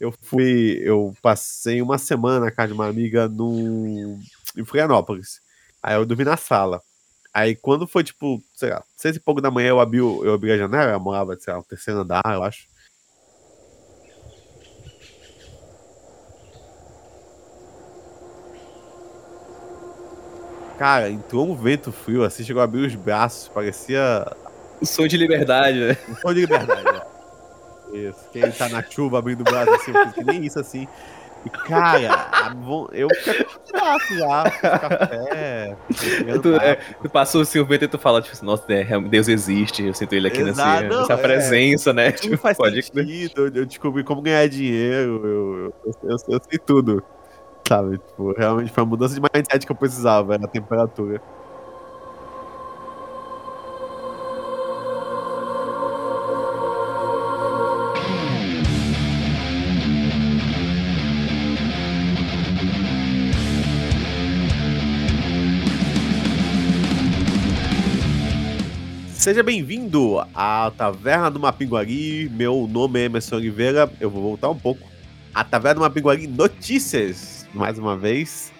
[0.00, 0.80] eu fui.
[0.82, 4.18] Eu passei uma semana na casa de uma amiga no,
[4.56, 5.40] em Florianópolis.
[5.82, 6.82] Aí eu dormi na sala.
[7.32, 10.50] Aí quando foi, tipo, sei lá, seis e pouco da manhã eu abri, eu abri
[10.50, 12.66] a janela, eu morava, sei lá, no terceiro andar, eu acho.
[20.78, 24.24] Cara, entrou um vento frio, assim, chegou a abrir os braços, parecia.
[24.80, 25.96] O som de liberdade, né?
[26.08, 27.02] O som de liberdade, né?
[27.92, 28.18] Isso.
[28.32, 30.86] Quem tá na chuva abrindo o braço assim, eu fiz nem isso assim.
[31.46, 32.54] E, cara,
[32.92, 35.76] eu fiquei com já, café.
[36.42, 39.84] Tu, é, tu passou assim, o vento e tu fala, tipo, nossa, é, Deus existe,
[39.84, 42.10] eu sinto ele aqui nessa, não, nessa é, presença, né?
[42.12, 47.02] Tipo, faz pode sentido, eu descobri como ganhar dinheiro, eu, eu, eu, eu sei tudo.
[47.66, 47.98] Sabe?
[47.98, 51.20] Tipo, realmente foi uma mudança de mindset que eu precisava, era a temperatura.
[69.28, 72.30] Seja bem-vindo à Taverna do Mapinguari.
[72.32, 73.92] Meu nome é Emerson Oliveira.
[74.00, 74.88] Eu vou voltar um pouco.
[75.34, 78.50] A Taverna do Mapinguari Notícias mais uma vez.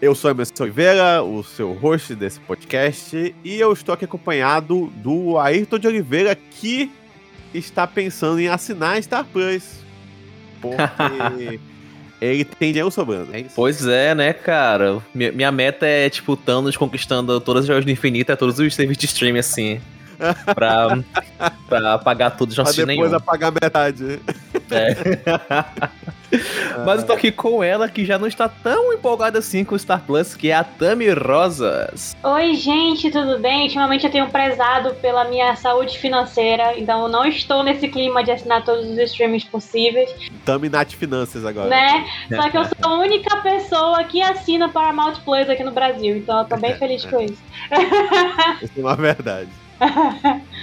[0.00, 5.38] Eu sou Emerson Oliveira, o seu host desse podcast, e eu estou aqui acompanhado do
[5.38, 6.90] Ayrton de Oliveira, que
[7.52, 9.84] está pensando em assinar Star Plus.
[10.58, 11.60] Porque
[12.24, 15.02] ele tem dinheiro sobrando, é Pois é, né, cara?
[15.14, 19.06] Minha, meta é, tipo, Thanos conquistando todas as jogos do infinito, todos os serviços de
[19.06, 19.80] streaming, assim.
[20.54, 20.98] pra,
[21.68, 23.14] pra apagar tudo, já depois nenhum.
[23.14, 24.20] apagar metade.
[24.70, 25.92] É.
[26.84, 29.78] Mas eu tô aqui com ela, que já não está tão empolgada assim com o
[29.78, 32.16] Star Plus, que é a Tami Rosas.
[32.22, 33.64] Oi, gente, tudo bem?
[33.64, 38.30] Ultimamente eu tenho prezado pela minha saúde financeira, então eu não estou nesse clima de
[38.30, 40.10] assinar todos os streamings possíveis.
[40.44, 41.68] Tami Nat Finanças agora.
[41.68, 42.06] Né?
[42.28, 46.38] Só que eu sou a única pessoa que assina Paramount Plus aqui no Brasil, então
[46.38, 47.42] eu tô bem feliz com isso.
[48.62, 49.48] Isso é uma verdade.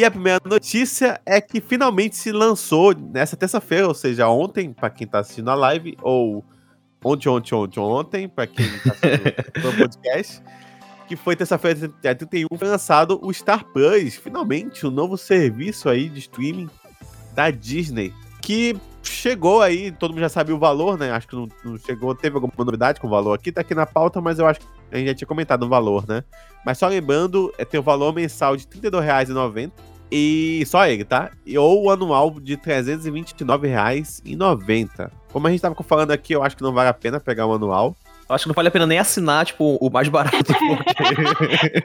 [0.00, 4.88] E a primeira notícia é que finalmente se lançou nessa terça-feira, ou seja, ontem, para
[4.88, 6.42] quem está assistindo a live, ou
[7.04, 10.42] ontem, ontem, ontem, ontem, para quem está assistindo o podcast,
[11.06, 15.86] que foi terça-feira, dia 31, foi lançado o Star Plus, finalmente, o um novo serviço
[15.86, 16.70] aí de streaming
[17.34, 21.10] da Disney, que chegou aí, todo mundo já sabe o valor, né?
[21.10, 23.84] Acho que não, não, chegou, teve alguma novidade com o valor aqui, tá aqui na
[23.84, 26.24] pauta, mas eu acho que a gente já tinha comentado o valor, né?
[26.64, 31.30] Mas só lembrando, é ter o valor mensal de R$ 32,90 e só ele, tá?
[31.46, 35.10] E, ou o anual de R$ 329,90.
[35.32, 37.54] Como a gente tava falando aqui, eu acho que não vale a pena pegar o
[37.54, 37.94] anual.
[38.28, 40.36] Eu acho que não vale a pena nem assinar, tipo, o mais barato.
[40.54, 41.82] Porque...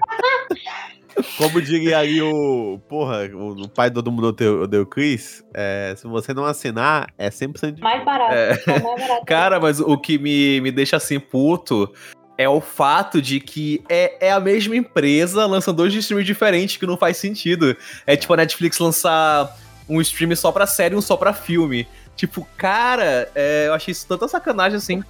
[1.38, 2.80] Como diria aí o.
[2.90, 7.30] Porra, o, o pai do todo mundo odeio Chris, é, se você não assinar, é
[7.30, 7.81] 100% de.
[7.81, 8.34] Mais barato.
[8.34, 8.62] É.
[8.68, 9.25] É mais barato.
[9.25, 11.92] Cara, mas o que me, me deixa assim puto
[12.38, 16.85] é o fato de que é, é a mesma empresa lançando dois streams diferentes que
[16.85, 17.75] não faz sentido.
[18.06, 19.56] É tipo a Netflix lançar
[19.88, 21.88] um stream só pra série e um só pra filme.
[22.16, 25.03] Tipo, cara, é, eu achei isso tanta sacanagem assim.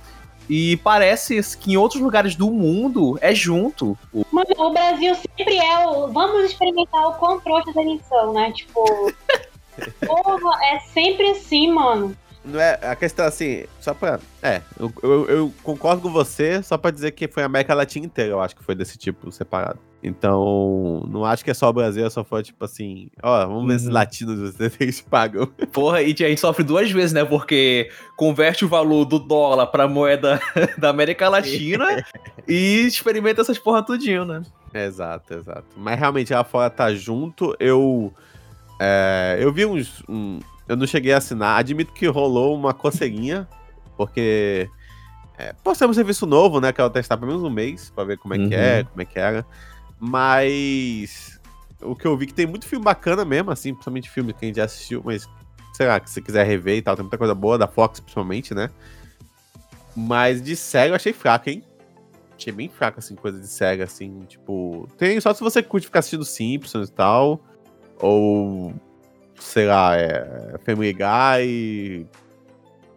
[0.49, 3.97] E parece que em outros lugares do mundo é junto.
[4.31, 6.07] Mano, o Brasil sempre é o.
[6.07, 8.51] Vamos experimentar o quão trouxa eles são, né?
[8.51, 9.11] Tipo.
[10.05, 12.15] porra, é sempre assim, mano.
[12.45, 14.19] Não é, a questão assim, só pra.
[14.41, 18.05] É, eu, eu, eu, concordo com você, só pra dizer que foi a América Latina
[18.05, 19.79] inteira, eu acho que foi desse tipo separado.
[20.03, 23.79] Então, não acho que é só o Brasil, só foi tipo assim, ó, vamos ver
[23.79, 23.93] se uhum.
[23.93, 25.47] latinos vocês pagam.
[25.71, 27.25] Porra, e a gente sofre duas vezes, né?
[27.25, 30.39] Porque converte o valor do dólar pra moeda
[30.77, 32.05] da América Latina
[32.47, 34.43] e experimenta essas porra tudinho, né?
[34.71, 35.65] Exato, exato.
[35.75, 38.13] Mas realmente lá fora tá junto, eu.
[38.79, 40.03] É, eu vi uns.
[40.07, 41.59] Um, eu não cheguei a assinar.
[41.59, 43.47] Admito que rolou uma coceirinha,
[43.95, 44.69] porque.
[45.37, 46.71] É, por ser um serviço novo, né?
[46.71, 48.49] Quero testar pelo menos um mês pra ver como é uhum.
[48.49, 49.45] que é, como é que era.
[49.99, 51.39] Mas.
[51.81, 54.47] O que eu vi que tem muito filme bacana mesmo, assim, principalmente filme que a
[54.47, 55.27] gente já assistiu, mas.
[55.73, 58.53] Sei lá, que você quiser rever e tal, tem muita coisa boa, da Fox principalmente,
[58.53, 58.69] né?
[59.93, 61.63] Mas de série eu achei fraco, hein?
[62.37, 64.87] Achei bem fraco, assim, coisa de série, assim, tipo.
[64.97, 67.41] Tem só se você curte ficar assistindo Simpsons e tal.
[67.99, 68.73] Ou
[69.39, 72.07] sei lá, é, Family Guy,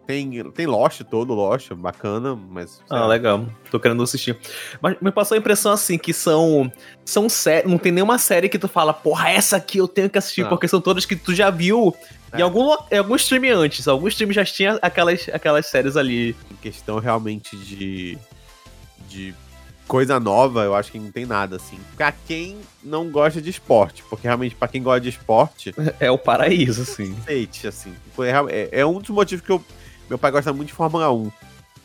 [0.07, 2.81] tem, tem Lost todo, Lost, bacana, mas.
[2.89, 3.45] Ah, legal.
[3.69, 4.35] Tô querendo assistir.
[4.81, 6.71] Mas me passou a impressão assim que são.
[7.05, 7.69] São séries.
[7.69, 10.49] Não tem nenhuma série que tu fala, porra, essa aqui eu tenho que assistir, Não.
[10.49, 11.95] porque são todas que tu já viu
[12.33, 12.41] em É.
[12.41, 13.87] algum, lo- em algum stream antes.
[13.87, 16.35] Algum stream já tinha aquelas, aquelas séries ali.
[16.51, 18.17] Em questão realmente de.
[19.07, 19.35] de
[19.89, 21.77] coisa nova, eu acho que não tem nada, assim.
[21.97, 26.17] Pra quem não gosta de esporte, porque realmente, pra quem gosta de esporte, É o
[26.17, 27.13] paraíso, assim.
[27.19, 27.91] aceite, assim.
[28.15, 29.61] Foi real- É, é um dos motivos que eu.
[30.07, 31.31] Meu pai gosta muito de Fórmula 1.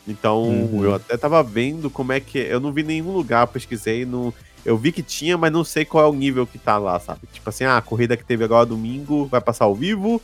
[0.07, 0.83] Então, Uhum.
[0.83, 2.37] eu até tava vendo como é que.
[2.37, 4.05] Eu não vi nenhum lugar, pesquisei.
[4.05, 4.31] Não,
[4.63, 7.21] eu vi que tinha, mas não sei qual é o nível que tá lá, sabe?
[7.33, 10.21] Tipo assim, ah, a corrida que teve agora domingo vai passar ao vivo?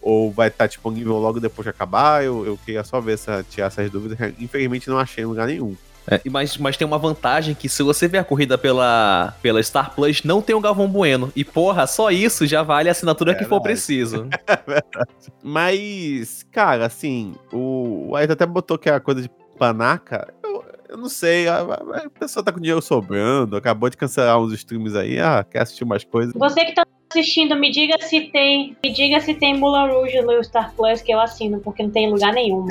[0.00, 2.24] Ou vai estar disponível logo depois de acabar?
[2.24, 4.16] Eu, eu queria só ver essa, tirar essas dúvidas.
[4.38, 5.76] Infelizmente, não achei em lugar nenhum.
[6.10, 9.94] É, mas, mas tem uma vantagem que se você ver a corrida pela, pela Star
[9.94, 11.30] Plus, não tem o Galvão Bueno.
[11.36, 13.62] E porra, só isso já vale a assinatura que for Verdade.
[13.64, 14.28] preciso.
[15.42, 20.32] Mas, cara, assim, o, o Ayrton até botou que é a coisa de panaca.
[20.42, 24.40] Eu, eu não sei, a, a- a pessoa tá com dinheiro sobrando, acabou de cancelar
[24.40, 26.32] uns streams aí, ah, quer assistir mais coisas.
[26.34, 28.76] Você que tá assistindo, me diga se tem.
[28.82, 32.06] Me diga se tem Mulan Rouge no Star Plus que eu assino, porque não tem
[32.06, 32.70] em lugar nenhum, mano.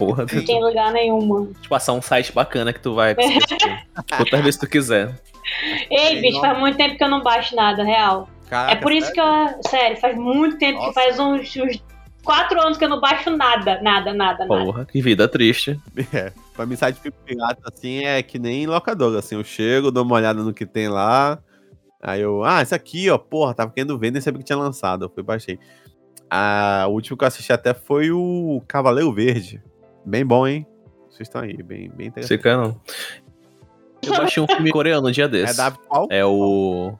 [0.00, 1.52] Porra, Não tem tem em lugar nenhum, mano.
[1.60, 3.86] que passar um site bacana que tu vai assistir.
[4.16, 5.14] Quantas vezes tu quiser.
[5.90, 8.28] Ei, bicho, faz muito tempo que eu não baixo nada, real.
[8.48, 9.26] Caraca, é por isso que eu.
[9.68, 10.88] Sério, faz muito tempo Nossa.
[10.88, 11.84] que faz uns, uns
[12.24, 14.46] quatro anos que eu não baixo nada, nada, nada, nada.
[14.46, 15.78] Porra, que vida triste.
[16.14, 20.16] É, pra mim, site pirata, assim, é que nem locador, assim, eu chego, dou uma
[20.16, 21.38] olhada no que tem lá,
[22.02, 25.04] aí eu, ah, esse aqui, ó, porra, tava querendo ver, nem sabia que tinha lançado,
[25.04, 25.58] eu fui e baixei.
[26.28, 29.62] Ah, o último que eu assisti até foi o Cavaleiro Verde,
[30.10, 30.66] bem bom, hein?
[31.08, 32.40] Vocês estão aí, bem, bem interessante.
[32.42, 32.80] Que não.
[34.02, 35.56] Eu baixei um filme coreano um dia É desse.
[35.56, 36.06] da qual?
[36.10, 36.92] É o.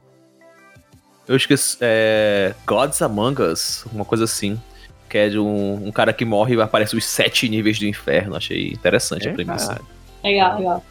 [1.28, 1.76] Eu esqueci.
[1.80, 2.54] É.
[2.66, 4.60] Gods Among Us, uma coisa assim.
[5.08, 8.36] Que é de um, um cara que morre e aparece os sete níveis do inferno.
[8.36, 9.74] Achei interessante a É, premissa.
[9.74, 9.82] cara,
[10.22, 10.84] Legal, legal.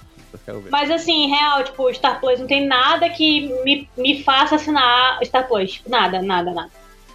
[0.69, 5.48] Mas assim, real, tipo, Star Plus não tem nada que me, me faça assinar Star
[5.48, 5.81] Plus.
[5.88, 6.69] Nada, nada, nada.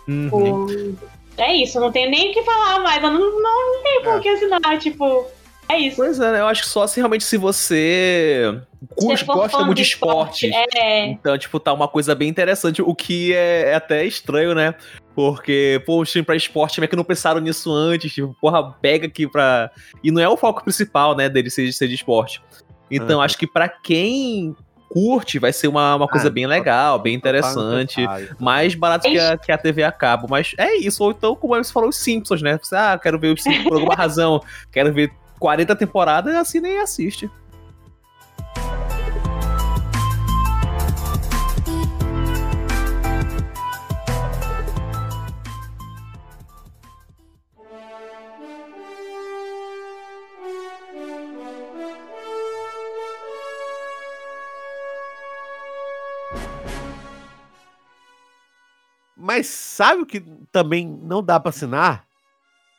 [0.08, 0.66] Uhum.
[0.66, 0.98] Tipo,
[1.38, 3.02] é isso, não tenho nem o que falar mais.
[3.02, 4.20] Eu não, não, tenho por É.
[4.20, 5.26] que assinar, tipo.
[5.68, 5.96] É isso.
[5.96, 6.40] Pois é, né?
[6.40, 8.60] Eu acho que só se realmente se você
[8.96, 10.50] curte, gosta muito de esporte.
[10.76, 14.74] É, Então, tipo, tá uma coisa bem interessante, o que é, é até estranho, né?
[15.14, 18.12] Porque, pô, o time pra esporte, como é que não pensaram nisso antes?
[18.12, 19.70] Tipo, porra, pega aqui pra.
[20.02, 22.42] E não é o foco principal, né, dele ser, ser de esporte.
[22.90, 23.22] Então, Uhum.
[23.22, 24.54] acho que pra quem
[24.94, 28.06] curte, vai ser uma, uma coisa Ah, bem legal, bem interessante.
[28.38, 30.28] Mais barato que a, que a TV a cabo.
[30.30, 31.02] Mas é isso.
[31.02, 32.56] Ou então, como você falou, os Simpsons, né?
[32.62, 34.40] Você, ah, quero ver os Simpsons por alguma razão.
[34.70, 35.10] Quero ver
[35.40, 37.28] 40 temporadas, assim nem assiste.
[59.24, 60.20] Mas sabe o que
[60.52, 62.06] também não dá pra assinar?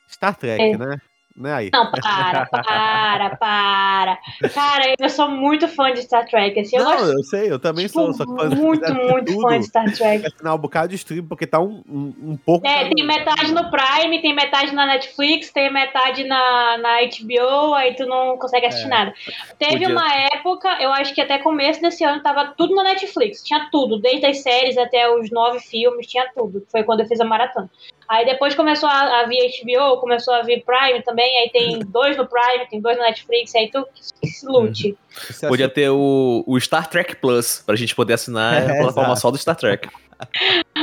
[0.09, 0.77] Star Trek, É.
[0.77, 0.97] né?
[1.37, 1.69] Né aí?
[1.73, 4.19] Não, para, para, para.
[4.53, 6.57] Cara, eu sou muito fã de Star Trek.
[6.57, 8.25] Assim, eu não, gosto eu sei, eu também tipo, sou.
[8.25, 10.25] Que faz- muito, muito tudo, fã de Star Trek.
[10.27, 12.65] Assinar um bocado de stream, porque tá um, um, um pouco.
[12.65, 17.93] É, tem metade no Prime, tem metade na Netflix, tem metade na, na HBO, aí
[17.95, 18.89] tu não consegue assistir É.
[18.91, 19.13] nada.
[19.59, 23.43] Teve Podia- uma época, eu acho que até começo desse ano tava tudo na Netflix,
[23.43, 26.65] tinha tudo, desde as séries até os nove filmes, tinha tudo.
[26.71, 27.69] Foi quando eu fiz a maratona.
[28.07, 32.15] Aí depois começou a, a vir HBO, começou a vir Prime também, aí tem dois
[32.15, 33.87] no Prime, tem dois na Netflix, aí tu
[34.21, 34.95] que se lute.
[35.27, 39.07] Você Podia ter o, o Star Trek Plus, pra gente poder assinar É, a plataforma
[39.13, 39.19] exato.
[39.21, 39.89] só do Star Trek.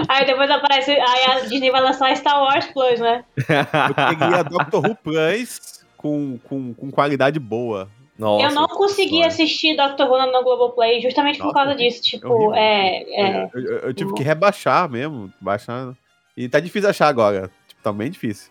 [0.09, 3.25] Aí depois aparece, aí a Disney vai lançar Star Wars Plus, né?
[3.38, 7.88] Eu queria Doctor Who Plus com, com, com qualidade boa.
[8.19, 9.26] Nossa, eu não consegui história.
[9.29, 11.99] assistir Doctor Who no Globoplay justamente por Nossa, causa disso.
[11.99, 12.55] é Tipo, horrível.
[12.55, 12.97] é.
[13.14, 15.33] é Eu, eu- eu tive que rebaixar mesmo.
[15.41, 15.95] Baixar.
[16.37, 17.51] E tá difícil achar agora.
[17.69, 18.51] Tipo, tá bem difícil.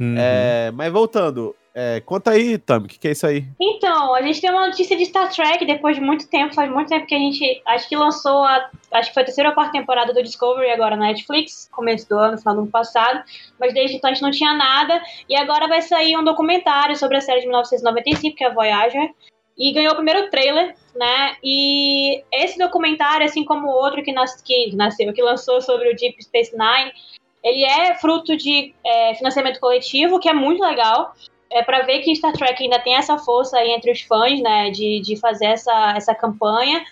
[0.00, 0.14] Uhum.
[0.18, 3.46] É, mas voltando, é, conta aí, Tami, o que, que é isso aí?
[3.58, 6.54] Então, a gente tem uma notícia de Star Trek depois de muito tempo.
[6.54, 7.62] Faz muito tempo que a gente.
[7.66, 8.70] Acho que lançou a.
[8.92, 12.18] Acho que foi a terceira ou quarta temporada do Discovery agora na Netflix, começo do
[12.18, 13.22] ano, final do ano passado.
[13.58, 15.00] Mas desde então a gente não tinha nada.
[15.28, 19.10] E agora vai sair um documentário sobre a série de 1995, que é a Voyager.
[19.56, 21.36] E ganhou o primeiro trailer, né?
[21.42, 25.96] E esse documentário, assim como o outro que, nas, que nasceu, que lançou sobre o
[25.96, 26.92] Deep Space Nine,
[27.42, 31.14] ele é fruto de é, financiamento coletivo, que é muito legal.
[31.50, 34.70] É para ver que Star Trek ainda tem essa força aí entre os fãs, né?
[34.70, 36.84] De, de fazer essa, essa campanha.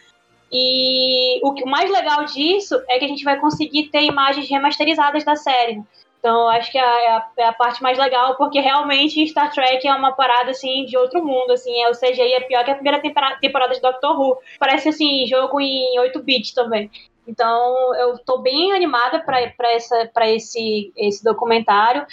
[0.53, 4.49] E o, que, o mais legal disso é que a gente vai conseguir ter imagens
[4.49, 5.83] remasterizadas da série.
[6.19, 9.95] Então, acho que é a, é a, parte mais legal, porque realmente Star Trek é
[9.95, 13.01] uma parada, assim, de outro mundo, assim, é, o CGI é pior que a primeira
[13.01, 14.37] temporada de Doctor Who.
[14.59, 16.91] Parece, assim, jogo em 8 bits também.
[17.27, 22.07] Então, eu tô bem animada para esse, esse documentário.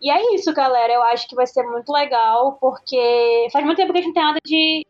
[0.00, 0.92] E é isso, galera.
[0.92, 4.14] Eu acho que vai ser muito legal, porque faz muito tempo que a gente não
[4.14, 4.86] tem nada de,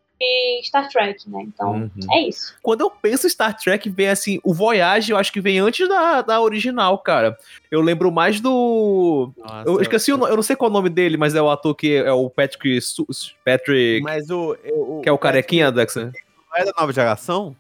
[0.63, 1.43] Star Trek, né?
[1.43, 1.91] Então, uhum.
[2.13, 2.55] é isso.
[2.63, 5.89] Quando eu penso em Star Trek, vem assim, o Voyage, eu acho que vem antes
[5.89, 7.37] da, da original, cara.
[7.71, 9.33] Eu lembro mais do.
[9.37, 10.19] Nossa, eu esqueci eu...
[10.19, 12.13] o Eu não sei qual é o nome dele, mas é o ator que é
[12.13, 12.79] o Patrick.
[13.45, 14.03] Patrick.
[14.03, 14.57] Mas o.
[14.65, 16.13] o que é o carequinha, Dexter.
[16.51, 17.55] Não é da nova geração?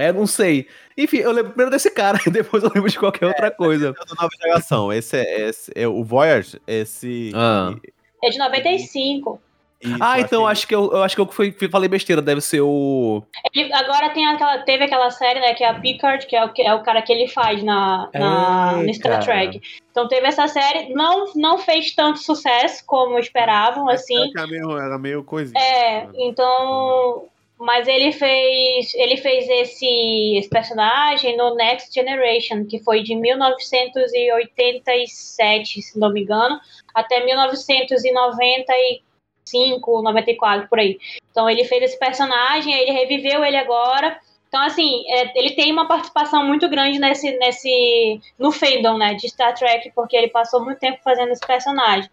[0.00, 0.66] É, não sei.
[0.96, 3.88] Enfim, eu lembro primeiro desse cara, depois eu lembro de qualquer é, outra coisa.
[3.88, 4.92] É da nova geração.
[4.92, 7.32] Esse é, esse é o Voyage, esse.
[7.34, 7.74] Ah.
[8.22, 9.40] É de 95.
[9.82, 12.60] Isso, ah, então acho que eu, eu acho que eu fui, falei besteira, deve ser
[12.60, 13.22] o.
[13.54, 16.52] Ele, agora tem aquela, teve aquela série, né, que é a Picard, que é o,
[16.52, 19.58] que é o cara que ele faz na, na no Star Trek.
[19.90, 24.30] Então teve essa série, não, não fez tanto sucesso como esperavam, assim.
[24.36, 25.58] Era meio, era meio coisinha.
[25.58, 26.12] É, né?
[26.16, 27.24] então.
[27.60, 35.82] Mas ele fez, ele fez esse, esse personagem no Next Generation, que foi de 1987,
[35.82, 36.58] se não me engano,
[36.94, 39.10] até 1994.
[39.50, 40.98] 95, 94, por aí.
[41.30, 44.18] Então ele fez esse personagem, ele reviveu ele agora.
[44.48, 49.28] Então, assim, é, ele tem uma participação muito grande nesse, nesse no fandom, né, de
[49.28, 52.10] Star Trek, porque ele passou muito tempo fazendo esse personagem.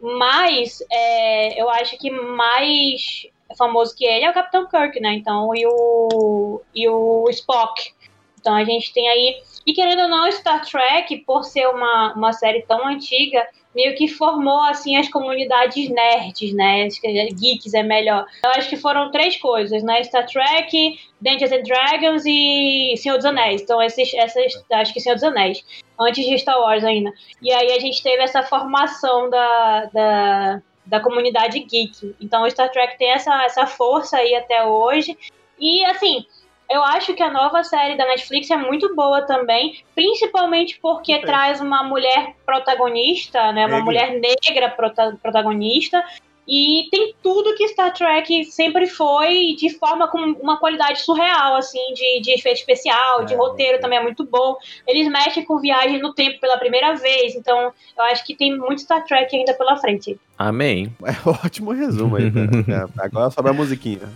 [0.00, 3.26] Mas é, eu acho que mais
[3.56, 5.14] famoso que ele é o Capitão Kirk, né?
[5.14, 7.92] Então, e o, e o Spock.
[8.40, 9.36] Então a gente tem aí.
[9.66, 14.08] E querendo ou não, Star Trek, por ser uma, uma série tão antiga, meio que
[14.08, 16.88] formou assim as comunidades nerds, né?
[16.88, 18.26] Geeks é melhor.
[18.42, 20.02] Eu acho que foram três coisas, né?
[20.02, 23.62] Star Trek, Dungeons and Dragons e Senhor dos Anéis.
[23.62, 25.64] Então esses, essas, acho que Senhor dos Anéis,
[25.98, 27.12] antes de Star Wars ainda.
[27.42, 32.16] E aí a gente teve essa formação da, da, da comunidade geek.
[32.20, 35.16] Então Star Trek tem essa, essa força aí até hoje.
[35.56, 36.26] E assim,
[36.68, 41.20] eu acho que a nova série da Netflix é muito boa também, principalmente porque é.
[41.20, 43.66] traz uma mulher protagonista, né?
[43.66, 46.04] Uma mulher negra prota protagonista.
[46.50, 51.94] E tem tudo que Star Trek sempre foi, de forma com uma qualidade surreal, assim,
[51.94, 53.78] de, de efeito especial, é, de roteiro é.
[53.78, 54.56] também é muito bom.
[54.84, 58.82] Eles mexem com viagem no tempo pela primeira vez, então eu acho que tem muito
[58.82, 60.18] Star Trek ainda pela frente.
[60.36, 60.92] Amém.
[61.04, 62.30] É um ótimo resumo aí.
[62.30, 62.40] Né?
[62.70, 64.08] É, agora sobra a musiquinha.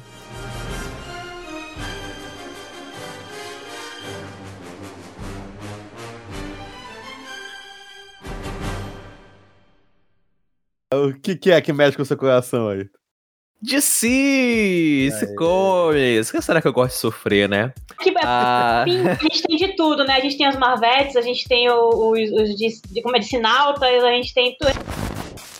[10.96, 12.88] O que, que é que mexe com o seu coração aí?
[13.60, 16.28] De si, se comes.
[16.28, 17.72] O que será que eu gosto de sofrer, né?
[17.98, 18.84] Que, ah.
[18.84, 20.16] a gente tem de tudo, né?
[20.16, 23.26] A gente tem os Marvetes, a gente tem os, os de, de, como é, de
[23.26, 24.72] Sinaltas, a gente tem tudo.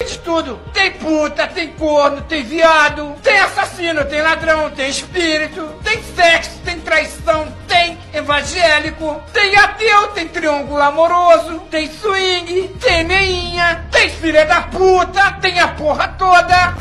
[0.07, 0.61] De tudo.
[0.75, 6.79] Tem puta, tem corno, tem viado, tem assassino, tem ladrão, tem espírito, tem sexo, tem
[6.81, 14.63] traição, tem evangélico, tem ateu, tem triângulo amoroso, tem swing, tem meinha, tem filha da
[14.63, 16.75] puta, tem a porra toda.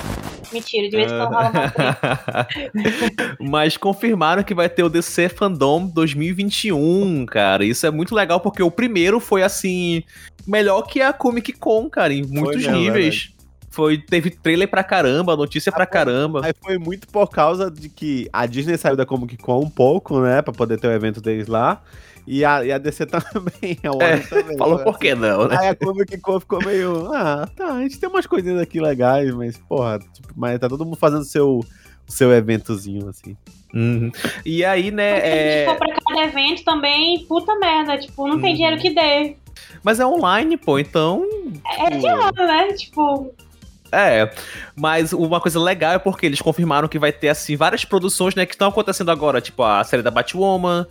[0.53, 1.51] Mentira, de vez em quando rola
[3.39, 7.65] Mas confirmaram que vai ter o DC Fandom 2021, cara.
[7.65, 10.03] Isso é muito legal porque o primeiro foi assim,
[10.45, 13.33] melhor que a Comic Con, cara, em muitos foi níveis.
[13.74, 16.46] Foi, teve trailer pra caramba, notícia pra caramba.
[16.46, 20.20] Aí foi muito por causa de que a Disney saiu da Comic Con um pouco,
[20.20, 20.44] né?
[20.44, 21.82] Pra poder ter o evento deles lá.
[22.27, 24.58] E a, e a DC também, a Warner é, também.
[24.60, 24.84] Falou né?
[24.84, 25.58] por que não, né?
[25.60, 27.12] Aí a Comic Con ficou meio.
[27.15, 30.86] Ah, tá, a gente tem umas coisinhas aqui legais, mas, porra, tipo, mas tá todo
[30.86, 31.65] mundo fazendo seu,
[32.08, 33.36] seu eventozinho, assim.
[33.74, 34.12] Uhum.
[34.46, 35.20] E aí, né.
[35.20, 35.65] Se é...
[35.65, 38.42] for pra cada evento também, puta merda, tipo, não uhum.
[38.44, 39.36] tem dinheiro que dê.
[39.84, 41.25] Mas é online, pô, então.
[41.80, 42.08] É tipo...
[42.08, 42.74] ano, né?
[42.74, 43.34] Tipo.
[43.93, 44.33] É,
[44.75, 48.43] mas uma coisa legal é porque eles confirmaram que vai ter, assim, várias produções, né,
[48.43, 50.88] que estão acontecendo agora, tipo a série da Batwoman,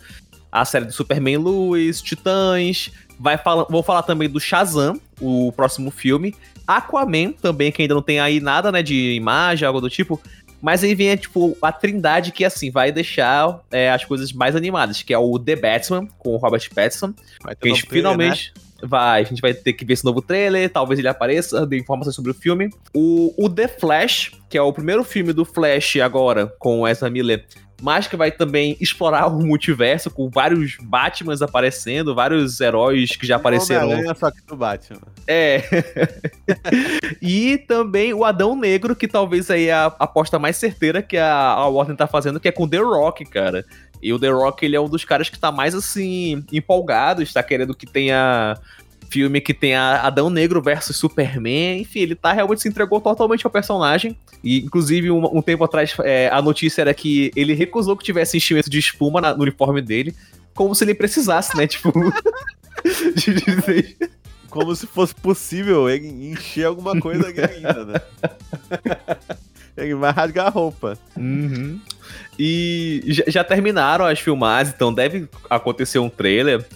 [0.52, 5.90] a série do Superman Lewis, Titãs, vai falar, vou falar também do Shazam, o próximo
[5.90, 6.32] filme,
[6.64, 10.20] Aquaman também, que ainda não tem aí nada, né, de imagem, algo do tipo,
[10.60, 15.02] mas aí vem, tipo, a trindade que, assim, vai deixar é, as coisas mais animadas,
[15.02, 18.52] que é o The Batman, com o Robert Pattinson, que a gente finalmente...
[18.54, 18.62] Né?
[18.82, 22.16] Vai, a gente vai ter que ver esse novo trailer, talvez ele apareça, dê informações
[22.16, 22.68] sobre o filme.
[22.92, 27.46] O, o The Flash, que é o primeiro filme do Flash agora, com Ezra Miller,
[27.82, 33.34] mas que vai também explorar o multiverso com vários Batmans aparecendo, vários heróis que já
[33.34, 33.90] apareceram.
[34.14, 35.00] só que do Batman.
[35.26, 35.64] É.
[37.20, 41.32] e também o Adão Negro, que talvez aí é a aposta mais certeira que a,
[41.32, 43.64] a Warner tá fazendo, que é com The Rock, cara.
[44.00, 47.42] E o The Rock, ele é um dos caras que tá mais, assim, empolgado, está
[47.42, 48.56] querendo que tenha
[49.12, 51.80] filme que tem a Adão Negro versus Superman.
[51.80, 54.16] Enfim, ele tá realmente se entregou totalmente ao personagem.
[54.42, 58.36] E, inclusive, um, um tempo atrás, é, a notícia era que ele recusou que tivesse
[58.36, 60.14] enchimento de espuma na- no uniforme dele,
[60.54, 61.66] como se ele precisasse, né?
[61.68, 61.92] Tipo.
[63.14, 63.96] de dizer.
[64.48, 68.00] Como se fosse possível encher alguma coisa aqui ainda, né?
[69.76, 70.98] ele vai rasgar a roupa.
[71.16, 71.80] Uhum.
[72.38, 76.66] E já, já terminaram as filmagens, então deve acontecer um trailer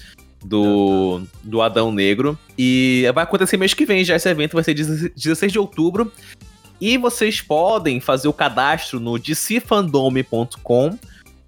[0.45, 2.39] do, do Adão Negro.
[2.57, 6.13] E vai acontecer mês que vem já esse evento, vai ser 16 de outubro.
[6.81, 10.99] E vocês podem fazer o cadastro no dcfandome.com.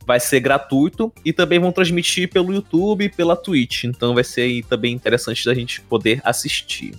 [0.06, 3.84] Vai ser gratuito e também vão transmitir pelo YouTube e pela Twitch.
[3.84, 6.94] Então vai ser aí também interessante da gente poder assistir.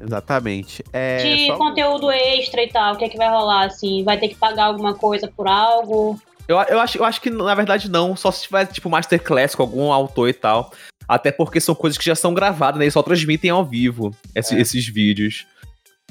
[0.00, 0.84] Exatamente.
[0.92, 4.04] É, de só- conteúdo extra e tal, o que é que vai rolar, assim?
[4.04, 6.20] Vai ter que pagar alguma coisa por algo?
[6.46, 8.16] Eu, eu, acho, eu acho que, na verdade, não.
[8.16, 10.72] Só se tiver, tipo, Masterclass com algum autor e tal.
[11.08, 12.84] Até porque são coisas que já são gravadas, né?
[12.84, 14.60] Eles só transmitem ao vivo esse- É.
[14.60, 15.46] esses vídeos.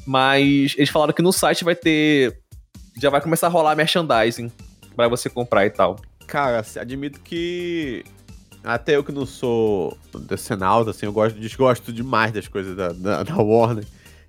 [0.06, 2.38] Mas eles falaram que no site vai ter.
[3.00, 4.52] Já vai começar a rolar merchandising
[4.96, 5.98] pra você comprar e tal.
[6.28, 8.04] Cara, admito que.
[8.64, 13.24] Até eu que não sou decenalta, assim, eu gosto, desgosto demais das coisas da, da,
[13.24, 13.86] da Warner.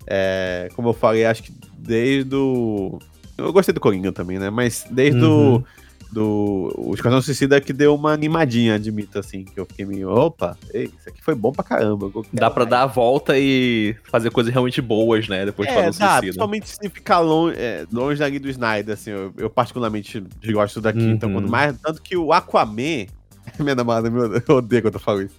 [0.07, 2.97] É, como eu falei, acho que desde o.
[3.37, 4.49] Eu gostei do Coringa também, né?
[4.49, 5.55] Mas desde Uhum.
[5.57, 5.65] o.
[6.13, 10.57] Do, o Esquadrão Suicida que deu uma animadinha, admito, assim, que eu fiquei meio, opa,
[10.73, 12.11] ei, isso aqui foi bom pra caramba.
[12.31, 15.45] Dá pra mais." dar a volta e fazer coisas realmente boas, né?
[15.45, 16.21] Depois de É, fazer o dá, suicida.
[16.21, 21.03] principalmente se ficar longe, é, longe daqui do Snyder, assim, eu, eu particularmente gosto daqui,
[21.03, 21.35] então Uhum.
[21.35, 23.07] quando mais, tanto que o Aquaman,
[23.59, 25.35] minha namorada, meu, eu odeio quando eu falo isso,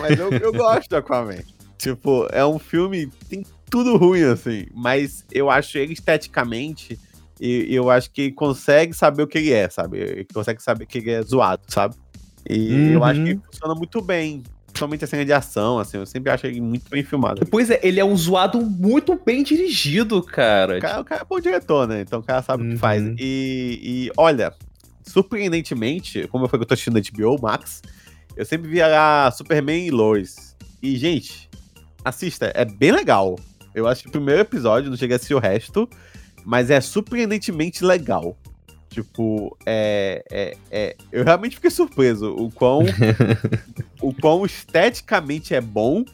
[0.00, 1.38] mas eu, eu gosto do Aquaman,
[1.78, 6.98] tipo, é um filme, tem tudo ruim, assim, mas eu acho ele esteticamente,
[7.40, 10.86] e, e eu acho que consegue saber o que ele é, sabe, ele consegue saber
[10.86, 11.94] que ele é zoado, sabe,
[12.48, 13.40] e eu acho que Uhum.
[13.50, 17.02] funciona muito bem, principalmente a cena de ação, assim, eu sempre acho ele muito bem
[17.02, 17.44] filmado.
[17.50, 20.78] Pois é, ele é um zoado muito bem dirigido, cara.
[20.78, 22.02] O cara, o cara é bom diretor, né?
[22.02, 22.78] Então o cara sabe o que Uhum.
[22.78, 23.02] faz.
[23.18, 24.52] E, e, olha,
[25.20, 27.82] surpreendentemente, como eu falei que eu tô assistindo HBO Max,
[28.36, 30.54] eu sempre via lá Superman e Lois.
[30.82, 31.48] E, gente,
[32.04, 33.36] assista, é bem legal.
[33.74, 35.88] Eu acho que o primeiro episódio, não cheguei a assistir o resto,
[36.46, 38.36] mas é surpreendentemente legal.
[38.88, 42.82] Tipo, é, é, é- Eu realmente fiquei surpreso o quão,
[44.00, 46.04] o quão esteticamente é bom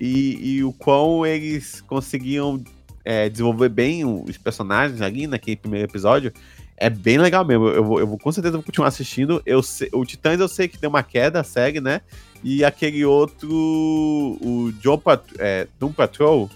[0.00, 2.62] e, e o quão eles conseguiam
[3.04, 6.32] é, desenvolver bem os personagens ali naquele primeiro episódio.
[6.76, 7.66] É bem legal mesmo.
[7.68, 9.42] Eu vou, eu vou com certeza vou continuar assistindo.
[9.44, 12.00] Eu sei- o Titãs eu sei que deu uma queda, a série, né?
[12.42, 16.48] E aquele outro, o John Pat, é, Doom Patrol,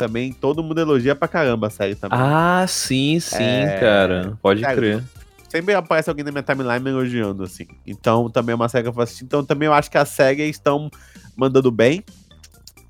[0.00, 2.18] também todo mundo elogia pra caramba a série também.
[2.20, 4.38] Ah, sim, sim, É, cara.
[4.42, 5.02] Pode cara, crer.
[5.48, 7.66] Sempre aparece alguém na minha timeline me elogiando, assim.
[7.86, 9.24] Então também é uma série que eu vou assistir.
[9.24, 10.88] Então também eu acho que a série estão
[11.36, 12.04] mandando bem.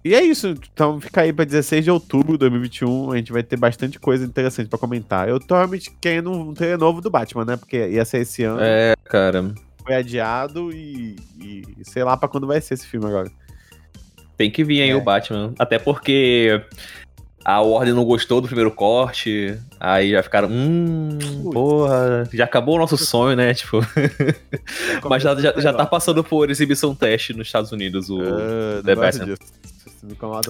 [0.05, 0.55] E é isso.
[0.73, 3.13] Então fica aí pra 16 de outubro de 2021.
[3.13, 5.29] A gente vai ter bastante coisa interessante pra comentar.
[5.29, 7.57] Eu tô realmente querendo um trailer novo do Batman, né?
[7.57, 8.61] Porque ia ser esse ano.
[8.63, 9.53] É, cara.
[9.83, 13.31] Foi adiado e, e sei lá pra quando vai ser esse filme agora.
[14.37, 14.95] Tem que vir aí É.
[14.97, 15.53] o Batman.
[15.59, 16.63] Até porque
[17.45, 19.59] a Warner não gostou do primeiro corte.
[19.79, 20.49] Aí já ficaram.
[20.51, 21.55] Hum, Putz.
[21.55, 22.29] porra.
[22.33, 23.55] Já acabou o nosso sonho, né?
[23.55, 23.81] Tipo.
[25.09, 28.21] Mas já, já, já tá passando por exibição teste nos Estados Unidos o.
[28.21, 29.35] Ah, The Batman.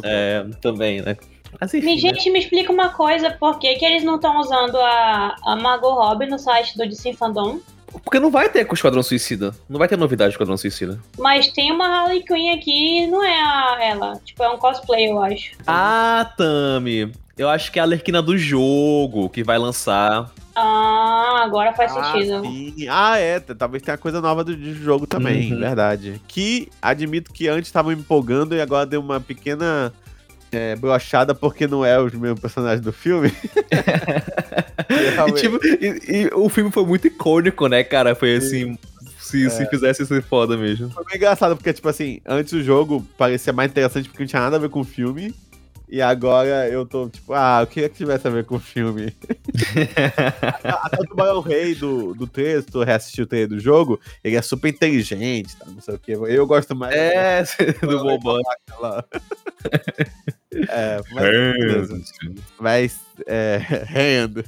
[0.05, 1.17] É, também, né?
[1.61, 1.87] Mas enfim.
[1.87, 2.01] Me, né?
[2.01, 5.93] gente, me explica uma coisa, por que, que eles não estão usando a, a Margot
[5.93, 7.59] Robbie no site do DC Fandom?
[8.05, 9.55] Porque não vai ter com o Esquadrão Suicida.
[9.69, 10.99] Não vai ter novidade do Esquadrão Suicida.
[11.19, 14.21] Mas tem uma Harley Quinn aqui e não é a, ela.
[14.25, 15.53] Tipo, é um cosplay, eu acho.
[15.67, 17.13] Ah, Tami.
[17.39, 20.31] Eu acho que é a Lerquina do jogo que vai lançar.
[20.55, 22.43] Ah, agora faz Ah, sentido.
[22.43, 22.87] sim.
[22.89, 23.41] Ah, é.
[23.41, 25.59] Talvez tenha coisa nova do, jogo também, Uhum.
[25.61, 26.21] verdade.
[26.29, 29.93] Que admito que antes estavam me empolgando e agora deu uma pequena
[30.53, 33.33] é, brochada porque não é os mesmos personagens do filme.
[35.29, 38.15] E tipo, e- e o filme foi muito icônico, né, cara?
[38.15, 38.77] Foi assim.
[39.21, 40.91] Se, se fizesse isso foda mesmo.
[40.91, 44.43] Foi meio engraçado porque, tipo assim, antes o jogo parecia mais interessante porque não tinha
[44.43, 45.33] nada a ver com o filme.
[45.89, 49.13] E agora eu tô tipo, ah, eu queria que tivesse a ver com o filme.
[50.83, 54.43] Até o Tubarão Rei do, do texto, tu reassistiu o trailer do jogo, ele é
[54.43, 55.67] super inteligente, tá?
[55.67, 56.13] Não sei o que.
[56.13, 57.45] Eu gosto mais É,
[57.83, 58.41] do Bobão.
[60.53, 62.13] É, mas.
[62.59, 63.59] Mas, é,
[63.89, 64.45] Hand.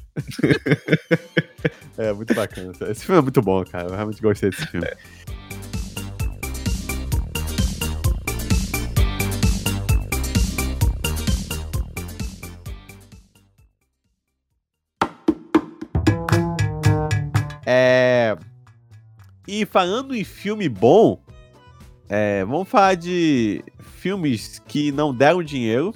[1.97, 2.73] é, muito bacana.
[2.89, 3.89] Esse filme é muito bom, cara.
[3.89, 4.87] Eu realmente gostei desse filme.
[17.65, 18.37] É...
[19.47, 21.23] E falando em filme bom,
[22.09, 23.65] É, vamos falar de
[24.03, 25.95] filmes que não deram dinheiro.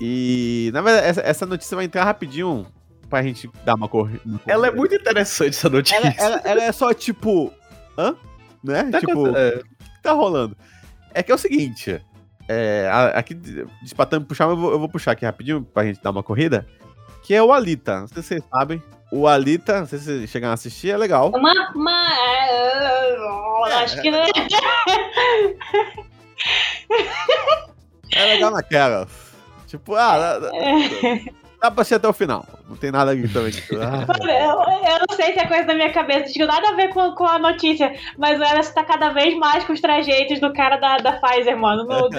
[0.00, 2.66] E, na verdade, essa, essa notícia vai entrar rapidinho
[3.10, 4.22] pra gente dar uma corrida.
[4.46, 5.96] Ela é muito interessante, essa notícia.
[5.98, 7.52] Ela, ela- ela é só tipo.
[7.98, 8.16] Hã?
[8.64, 8.84] Né?
[8.90, 9.62] Tá tipo, o acontecendo- é.
[9.96, 10.56] que tá rolando?
[11.12, 12.00] É que é o seguinte.
[12.48, 13.34] É, aqui,
[13.82, 16.66] dispatando puxar, mas eu vou, eu vou puxar aqui rapidinho pra gente dar uma corrida.
[17.22, 18.00] Que é o Alita.
[18.00, 18.82] Não sei se vocês sabem.
[19.12, 21.28] O Alita, não sei se vocês chegaram a assistir, é legal.
[21.34, 21.70] Uma.
[21.74, 22.00] uma
[23.82, 24.20] acho que não
[26.90, 27.70] é.
[28.12, 29.06] É legal naquela.
[29.66, 30.38] Tipo, ah, dá,
[31.60, 32.44] dá, pra assistir até o final.
[32.68, 33.52] Não tem nada aqui também.
[33.80, 34.58] Ah, Eu,
[34.92, 37.14] eu não sei se é coisa da minha cabeça, não tinha nada a ver com,
[37.14, 40.76] com a notícia, mas o Elas tá cada vez mais com os trajeitos do cara
[40.76, 41.84] da, da Pfizer, mano.
[41.84, 42.10] No-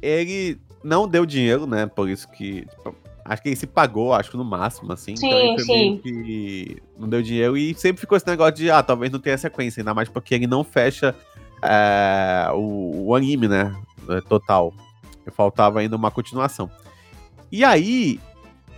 [0.00, 1.84] ele não deu dinheiro, né?
[1.86, 2.62] Por isso que.
[2.66, 5.16] tipo, acho que ele se pagou, acho que no máximo, assim.
[5.16, 5.98] Sim, então ele foi meio sim.
[6.02, 9.80] que não deu dinheiro e sempre ficou esse negócio de, ah, talvez não tenha sequência,
[9.80, 11.14] ainda mais porque ele não fecha
[11.62, 13.74] é, o, o anime, né?
[14.08, 14.72] é, Total.
[15.32, 16.70] Faltava ainda uma continuação.
[17.50, 18.20] E aí,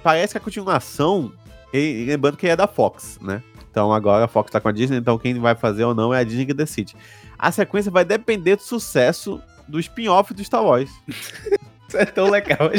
[0.03, 1.33] parece que a continuação.
[1.73, 3.43] e- e lembrando que é da Fox, né?
[3.71, 6.21] Então agora a Fox tá com a Disney, então quem vai fazer ou não é
[6.21, 6.95] a Disney que decide.
[7.39, 10.91] A sequência vai depender do sucesso do spin-off do Star Wars.
[11.09, 12.71] Isso é tão legal.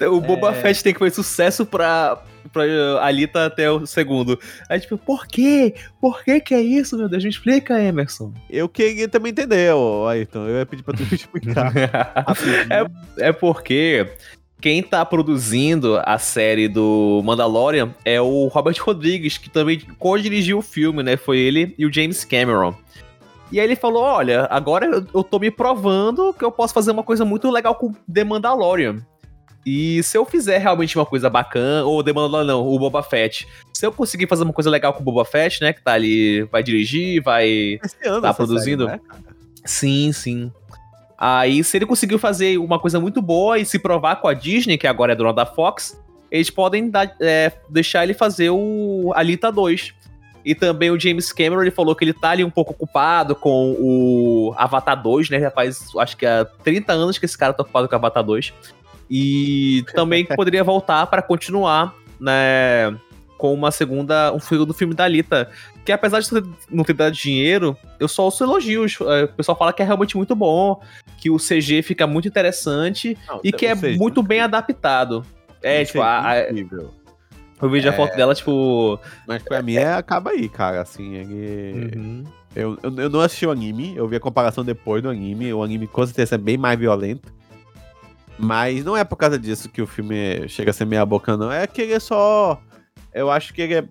[0.00, 0.54] O Boba É.
[0.54, 2.62] Fett tem que fazer sucesso pra, pra
[3.02, 4.38] Alita até o segundo.
[4.68, 5.74] Aí, tipo, por quê?
[6.00, 7.22] Por que que é isso, meu Deus?
[7.24, 8.32] Me explica, Emerson.
[8.50, 10.46] Eu queria também entender, ô Ayrton.
[10.48, 11.72] Eu ia pedir pra tu me explicar.
[12.26, 12.90] rapidinho.
[13.18, 14.06] É porque
[14.60, 20.62] quem tá produzindo a série do Mandalorian é o Robert Rodrigues, que também co-dirigiu o
[20.62, 21.16] filme, né?
[21.16, 22.74] Foi ele e o James Cameron.
[23.50, 26.90] E aí ele falou: olha, agora eu- eu tô me provando que eu posso fazer
[26.90, 29.04] uma coisa muito legal com The Mandalorian.
[29.64, 33.46] E se eu fizer realmente uma coisa bacana, ou Mandalorian não, o Boba Fett.
[33.72, 35.72] Se eu conseguir fazer uma coisa legal com o Boba Fett, né?
[35.72, 37.78] Que tá ali, vai dirigir, vai
[38.20, 38.86] Tá produzindo?
[38.86, 39.06] série, né?
[39.64, 40.52] Sim, sim.
[41.16, 44.76] Aí, se ele conseguiu fazer uma coisa muito boa e se provar com a Disney,
[44.76, 45.96] que agora é dona da Fox,
[46.28, 49.94] eles podem dar- é, deixar ele fazer o Alita 2.
[50.44, 53.76] E também o James Cameron, ele falou que ele tá ali um pouco ocupado com
[53.78, 55.38] o Avatar 2, né?
[55.38, 58.24] Já faz, acho que há 30 anos que esse cara tá ocupado com o Avatar
[58.24, 58.52] 2.
[59.14, 62.96] E também poderia voltar pra continuar, né?
[63.36, 65.50] Com uma segunda, um filme do filme da Alita.
[65.84, 66.28] Que apesar de
[66.70, 68.96] não ter dado dinheiro, eu só ouço elogios.
[69.02, 70.80] É, O pessoal fala que é realmente muito bom,
[71.18, 75.26] que o CG fica muito interessante Não, e que é seja, muito bem adaptado.
[75.60, 76.38] É, tipo, a, a,
[77.60, 77.96] eu vejo a É.
[77.96, 78.98] foto dela, tipo.
[79.26, 80.80] Mas pra mim é, acaba aí, cara.
[80.80, 81.90] Assim, ele.
[81.96, 82.24] uhum.
[82.54, 85.52] Eu, eu, eu não assisti o anime, eu vi a comparação depois do anime.
[85.52, 87.32] O anime com certeza é bem mais violento.
[88.38, 91.50] Mas não é por causa disso que o filme chega a ser meia boca, não.
[91.52, 92.60] É que ele é só.
[93.12, 93.84] Eu acho que ele é.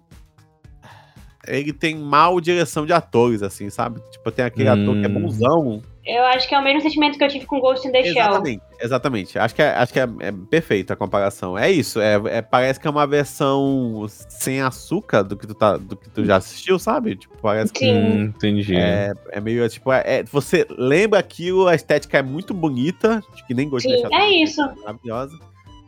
[1.47, 3.99] Ele tem mal direção de atores, assim, sabe?
[4.11, 5.21] Tipo, tem aquele ator que é Hum.
[5.21, 5.81] bonzão.
[6.05, 8.11] Eu acho que é o mesmo sentimento que eu tive com Ghost in the Shell.
[8.17, 9.39] Exatamente, exatamente.
[9.39, 11.55] Acho que é, acho que é, é perfeita a comparação.
[11.57, 15.77] É isso, é, é- parece que é uma versão sem açúcar do que tu, tá,
[15.77, 17.15] do que tu já assistiu, sabe?
[17.15, 17.93] Tipo, parece que Sim.
[17.93, 18.75] Hum, entendi.
[18.75, 23.45] é, é meio, tipo, é, é- você lembra aquilo, a estética é muito bonita, acho
[23.45, 24.61] que nem gostei Sim, é isso.
[24.81, 25.37] maravilhosa.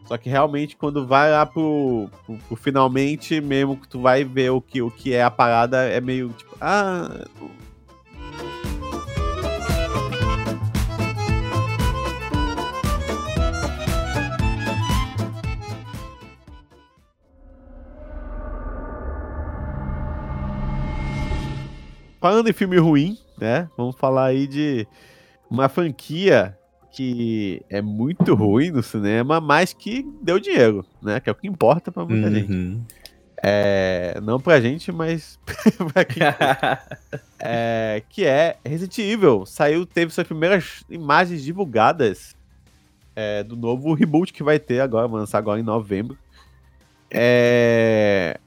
[0.05, 4.51] Só que realmente, quando vai lá pro, pro, pro finalmente, mesmo que tu vai ver
[4.51, 7.25] o que, o que é a parada, é meio tipo, ah.
[22.23, 23.67] Falando em filme ruim, né?
[23.75, 24.87] Vamos falar aí de
[25.49, 26.57] uma franquia
[26.89, 31.19] que é muito ruim no cinema, mas que deu dinheiro, né?
[31.19, 32.49] Que é o que importa pra muita gente.
[32.49, 32.81] Uhum.
[33.43, 35.37] É, não pra gente, mas
[35.91, 36.23] pra quem
[37.41, 39.45] é, que é Resident Evil.
[39.45, 42.37] Saiu, teve suas primeiras imagens divulgadas
[43.17, 46.17] é, do novo reboot que vai ter agora, vai lançar agora em novembro.
[47.11, 48.39] É,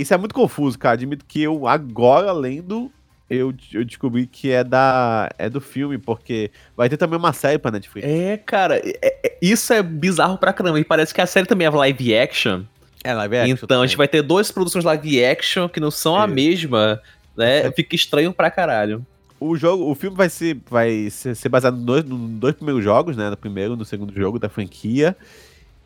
[0.00, 0.94] isso é muito confuso, cara.
[0.94, 2.90] Admito que eu agora lendo
[3.28, 7.58] eu, eu descobri que é da é do filme, porque vai ter também uma série
[7.58, 8.06] pra Netflix.
[8.08, 10.78] É, cara, é- é- isso é bizarro pra caramba.
[10.78, 12.62] E parece que a série também é live action.
[13.02, 13.96] É, live action então a gente também.
[13.98, 16.34] vai ter duas produções live action que não são a Isso.
[16.34, 17.00] mesma,
[17.36, 17.70] né?
[17.74, 19.04] Fica estranho pra caralho.
[19.38, 22.82] O jogo, o filme vai ser, vai ser, ser baseado nos dois, nos dois primeiros
[22.82, 23.28] jogos, né?
[23.28, 25.16] No primeiro e no segundo jogo da franquia.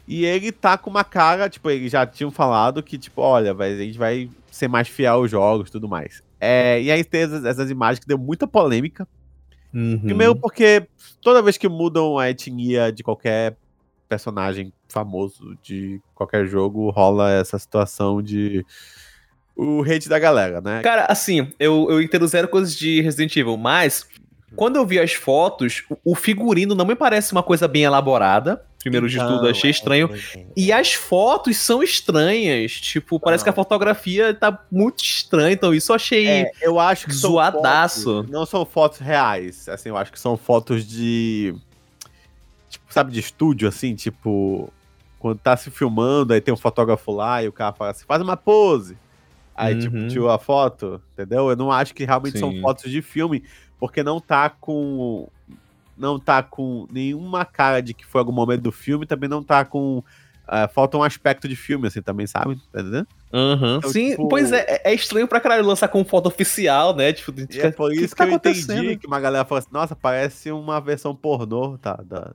[0.07, 3.77] E ele tá com uma cara, tipo, eles já tinham falado que, tipo, olha, a
[3.77, 6.23] gente vai ser mais fiel aos jogos e tudo mais.
[6.41, 9.07] É, e aí tem essas, essas imagens que deu muita polêmica.
[9.73, 10.01] Uhum.
[10.01, 10.87] Primeiro porque
[11.21, 13.57] toda vez que mudam a etnia de qualquer
[14.09, 18.67] personagem famoso de qualquer jogo, rola essa situação de
[19.55, 20.81] o hate da galera, né?
[20.83, 24.09] Cara, assim, eu, eu entendo zero coisas de Resident Evil, mas
[24.57, 28.65] quando eu vi as fotos, o figurino não me parece uma coisa bem elaborada.
[28.81, 30.11] Primeiro de tudo, Então, achei é, estranho.
[30.35, 30.47] é, é.
[30.57, 32.73] E as fotos são estranhas.
[32.73, 33.45] Tipo, parece Não.
[33.45, 35.53] que a fotografia tá muito estranha.
[35.53, 36.27] Então, isso eu achei.
[36.27, 38.05] É, eu acho que são Zoadaço.
[38.17, 39.69] fotos- não são fotos reais.
[39.69, 41.55] Assim, eu acho que são fotos de.
[42.71, 44.73] Tipo, sabe, de estúdio, assim, tipo.
[45.19, 48.23] Quando tá se filmando, aí tem um fotógrafo lá e o cara fala assim, faz
[48.23, 48.97] uma pose.
[49.55, 49.81] Aí, Uhum.
[49.81, 51.51] tipo, tirou a foto, entendeu?
[51.51, 52.63] Eu não acho que realmente são Sim.
[52.63, 53.45] fotos de filme,
[53.79, 55.29] porque não tá com.
[56.01, 59.65] Não tá com nenhuma cara de que foi algum momento do filme, também não tá
[59.65, 60.03] com.
[60.49, 62.57] ah, falta um aspecto de filme, assim, também, sabe?
[62.73, 63.07] Tá entendendo?
[63.33, 63.77] Aham.
[63.79, 67.13] Então, Sim, tipo- pois é, é- é estranho pra caralho lançar com foto oficial, né?
[67.13, 69.21] Tipo, a gente E é por "O isso que, tá eu entendi acontecendo?" que uma
[69.21, 72.01] galera fala assim, nossa, parece uma versão pornô, tá?
[72.05, 72.33] da-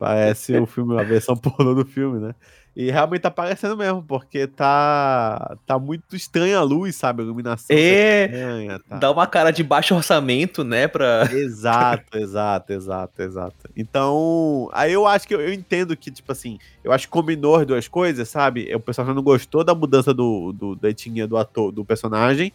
[0.00, 2.34] Parece o filme, a versão pornô do filme, né?
[2.74, 7.20] E realmente tá parecendo mesmo, porque tá tá muito estranha a luz, sabe?
[7.20, 8.96] A iluminação tá É, estranha, tá?
[8.96, 10.88] dá uma cara de baixo orçamento, né?
[10.88, 11.28] Pra.
[11.34, 13.70] Exato, exato, exato, exato.
[13.76, 17.56] Então, aí eu acho que eu, eu entendo que, tipo assim, eu acho que combinou
[17.56, 18.74] as duas coisas, sabe?
[18.74, 22.50] O pessoal já não gostou da mudança do, do, da etnia do ator, do personagem,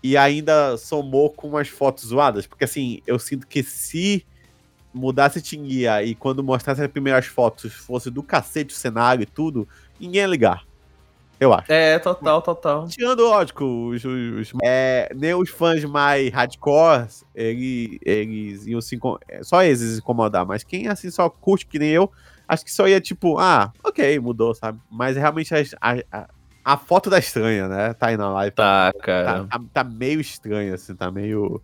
[0.00, 4.24] e ainda somou com umas fotos zoadas, porque assim, eu sinto que se
[4.92, 9.26] mudasse a etnia e quando mostrasse as primeiras fotos fosse do cacete o cenário e
[9.26, 9.68] tudo,
[10.00, 10.64] ninguém ia ligar.
[11.38, 11.70] Eu acho.
[11.70, 12.88] É, total, total.
[12.88, 18.98] Tirando, lógico, os, os- os- é, nem os fãs mais hardcore, ele- eles iam se
[19.28, 22.10] é, só eles se incomodar, mas quem assim só curte que nem eu,
[22.48, 24.80] acho que só ia tipo, ah, ok, mudou, sabe?
[24.90, 25.58] Mas realmente a,
[26.10, 26.28] a,
[26.64, 27.92] a foto da estranha, né?
[27.92, 28.54] Tá aí na live.
[28.56, 29.44] Tá, Tá, cara.
[29.44, 31.60] tá, tá meio estranha, assim, tá meio.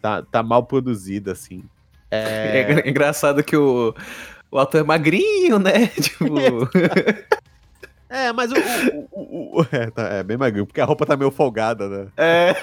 [0.00, 1.62] Tá, tá mal produzida, assim.
[2.10, 2.16] É,
[2.58, 3.94] É, engra- engraçado que o,
[4.50, 5.86] o ator é magrinho, né?
[6.00, 6.26] Tipo.
[8.08, 8.54] é mas o.
[8.56, 12.06] o- o- o- é, tá- é bem magrinho, porque a roupa tá meio folgada, né?
[12.16, 12.54] é.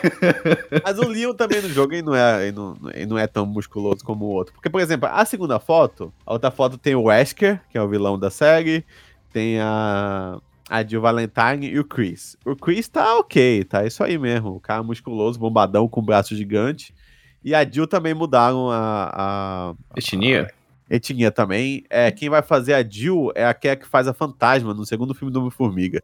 [0.83, 3.45] Mas o Leon também no jogo ele não, é, ele não, ele não é tão
[3.45, 4.53] musculoso como o outro.
[4.53, 7.87] Porque, por exemplo, a segunda foto, a outra foto tem o Wesker, que é o
[7.87, 8.85] vilão da série,
[9.31, 10.37] tem a,
[10.69, 12.35] a Jill Valentine e o Chris.
[12.45, 14.49] O Chris tá ok, tá isso aí mesmo.
[14.55, 16.93] O cara musculoso, bombadão, com braço gigante.
[17.47, 20.51] E a Jill também mudaram a, a Etnia?
[20.89, 21.85] etnia também.
[21.89, 25.31] É, quem vai fazer a Jill é aquela que faz a Fantasma no segundo filme
[25.31, 26.03] do Homem-Formiga.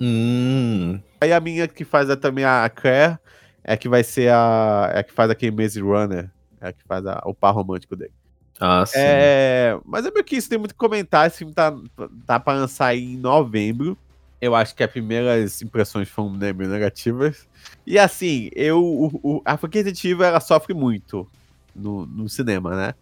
[0.00, 0.98] Hum.
[1.20, 3.18] Aí a minha que faz a- também a Claire
[3.62, 4.90] é que vai ser a.
[4.94, 6.30] É a que faz aquele Maze Runner.
[6.58, 8.12] É a que faz a- o par romântico dele.
[8.58, 8.94] Ah, sim.
[8.96, 11.26] É, mas é meio que isso, tem muito que comentar.
[11.26, 11.76] Esse filme tá,
[12.26, 13.94] tá pra lançar aí em novembro.
[14.40, 17.48] Eu acho que as primeiras impressões foram né, meio negativas.
[17.86, 18.78] E assim, eu.
[18.82, 21.26] o- o- a franquia Evil ela sofre muito
[21.74, 22.94] no, no cinema, né?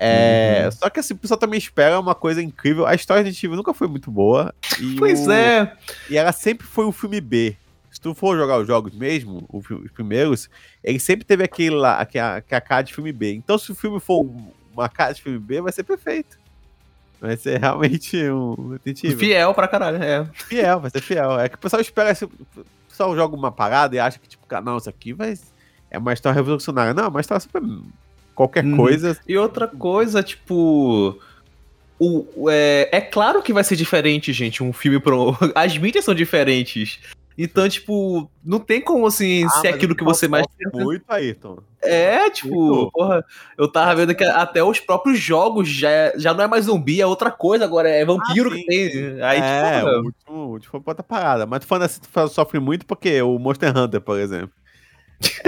[0.00, 0.72] É, Uhum.
[0.72, 2.86] Só que assim, o pessoal também espera uma coisa incrível.
[2.86, 4.54] A história de Resident nunca foi muito boa.
[4.80, 5.76] e Pois o- é.
[6.08, 7.56] e ela sempre foi um filme B.
[7.90, 10.48] Se tu for jogar os jogos mesmo, os primeiros,
[10.84, 13.32] ele sempre teve aquele lá, aquela, aquela cara de filme B.
[13.34, 16.38] Então, se o filme for um- uma cara de filme B, vai ser perfeito.
[17.20, 18.78] Vai ser realmente um.
[19.16, 20.26] Fiel pra caralho, é.
[20.32, 21.38] Fiel, vai ser fiel.
[21.40, 22.10] É que o pessoal espera.
[22.10, 22.30] esse- O
[22.88, 25.34] pessoal joga uma parada e acha que, tipo, não, isso aqui vai.
[25.90, 26.94] É uma história revolucionária.
[26.94, 27.60] Não, é uma história super.
[28.34, 28.76] Qualquer Uhum.
[28.76, 29.18] coisa.
[29.26, 31.18] E outra coisa, tipo.
[32.00, 35.36] O- é, é claro que vai ser diferente, gente, um filme pro.
[35.56, 37.00] As mídias são diferentes.
[37.40, 40.44] Então, tipo, não tem como assim Ah, ser aquilo que você mais.
[40.74, 41.58] Muito, Ayrton.
[41.80, 42.90] É, tipo, Muito.
[42.90, 43.24] porra,
[43.56, 47.00] eu tava vendo que até os próprios jogos já, é- já não é mais zumbi,
[47.00, 49.22] é outra coisa agora, é vampiro Ah, que tem.
[49.22, 51.46] Aí, é, tipo, o último, o último foi outra parada.
[51.46, 54.50] Mas tu falando assim, tu sofre muito porque o Monster Hunter, por exemplo.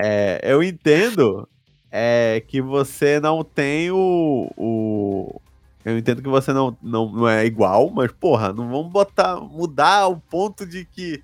[0.00, 1.48] É, eu entendo
[1.90, 5.40] é, que você não tem o, o.
[5.85, 9.40] Eu entendo que você não, não, não é igual, mas, porra, não vamos botar.
[9.40, 11.20] mudar o ponto de que.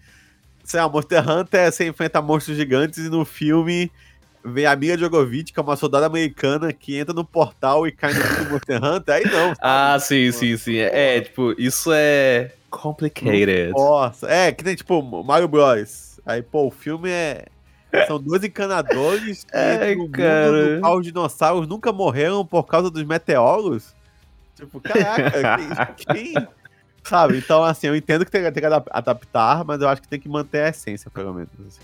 [0.66, 3.90] Sei lá, Monster Hunter é você enfrenta monstros gigantes e no filme
[4.44, 8.12] vem a Mila Djokovic, que é uma soldada americana que entra no portal e cai
[8.12, 9.14] no filme do Monster Hunter.
[9.14, 9.52] Aí não.
[9.60, 10.76] Ah, sim, sim, sim.
[10.78, 13.70] É, tipo, isso é complicated.
[13.70, 16.20] Nossa, é, que nem tipo Mario Bros.
[16.26, 17.44] Aí, pô, o filme é.
[18.06, 20.74] São dois encanadores que Ai, no mundo cara.
[20.76, 23.94] do qual os dinossauros nunca morreram por causa dos meteoros.
[24.56, 26.34] Tipo, caraca, quem-
[27.08, 27.38] Sabe?
[27.38, 30.18] Então, assim, eu entendo que tem, tem que adap- adaptar, mas eu acho que tem
[30.18, 31.50] que manter a essência, pelo menos.
[31.60, 31.80] assim.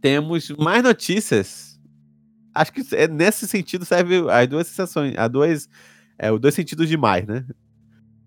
[0.00, 1.80] Temos mais notícias.
[2.54, 5.68] Acho que é, nesse sentido serve as duas sensações, as duas,
[6.16, 7.44] é, os dois sentidos de mais, né?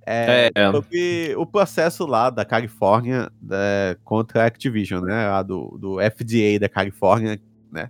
[0.05, 0.71] É, É.
[0.71, 5.27] sobre o processo lá da Califórnia é, contra a Activision, né?
[5.29, 7.39] Lá do, do FDA da Califórnia,
[7.71, 7.89] né?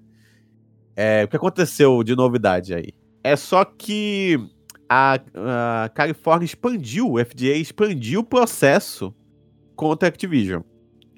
[0.96, 2.90] É, o que aconteceu de novidade aí?
[3.24, 4.40] É só que
[4.90, 5.20] a,
[5.86, 9.16] a Califórnia expandiu, o FDA expandiu o processo
[9.76, 10.62] contra a Activision,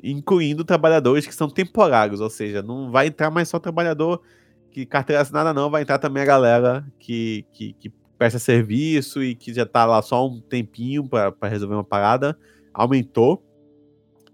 [0.04, 4.22] incluindo trabalhadores que são temporários, ou seja, não vai entrar mais só trabalhador
[4.70, 7.92] que carteira assinada não, vai entrar também a galera que, que, que
[8.24, 12.38] presta serviço e que já tá lá só um tempinho para resolver uma parada,
[12.74, 13.44] aumentou.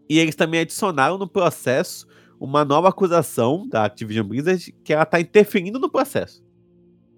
[0.07, 2.05] E eles também adicionaram no processo
[2.39, 6.43] uma nova acusação da Activision Blizzard que ela tá interferindo no processo.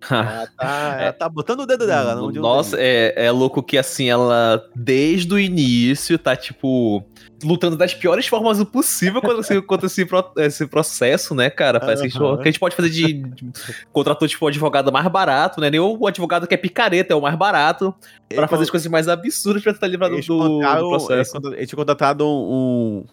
[0.10, 2.22] Ela tá, ela tá botando o dedo dela.
[2.22, 7.06] Onde Nossa, é, é louco que assim, ela desde o início tá tipo
[7.44, 11.80] lutando das piores formas possível contra, esse, contra esse, esse processo, né, cara?
[11.80, 12.38] Parece uhum.
[12.38, 13.52] que, a gente pode fazer de, de
[13.92, 15.70] contratou tipo o advogado mais barato, né?
[15.70, 17.94] Nem o advogado que é picareta, é o mais barato,
[18.34, 21.38] para fazer as coisas mais absurdas pra tentar livrar do, do, processo.
[21.54, 23.06] Eles tinham contratado um,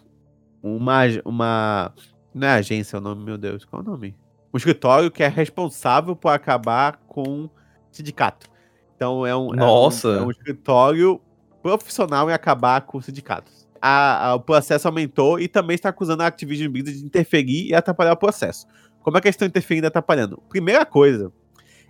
[0.62, 1.92] uma, uma.
[2.34, 4.14] Não é agência é o nome, meu Deus, qual é o nome?
[4.58, 7.48] Um escritório que é responsável por acabar com
[7.92, 8.48] sindicato.
[8.96, 10.08] Então é um, Nossa.
[10.08, 11.20] É, um, é um escritório
[11.62, 13.68] profissional em acabar com sindicatos.
[13.80, 17.74] A, a, o processo aumentou e também está acusando a Activision Blizzard de interferir e
[17.74, 18.66] atrapalhar o processo.
[19.00, 20.42] Como é que eles estão interferindo e atrapalhando?
[20.48, 21.32] Primeira coisa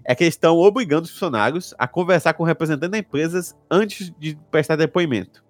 [0.04, 4.38] é que eles estão obrigando os funcionários a conversar com representantes da empresas antes de
[4.50, 5.42] prestar depoimento.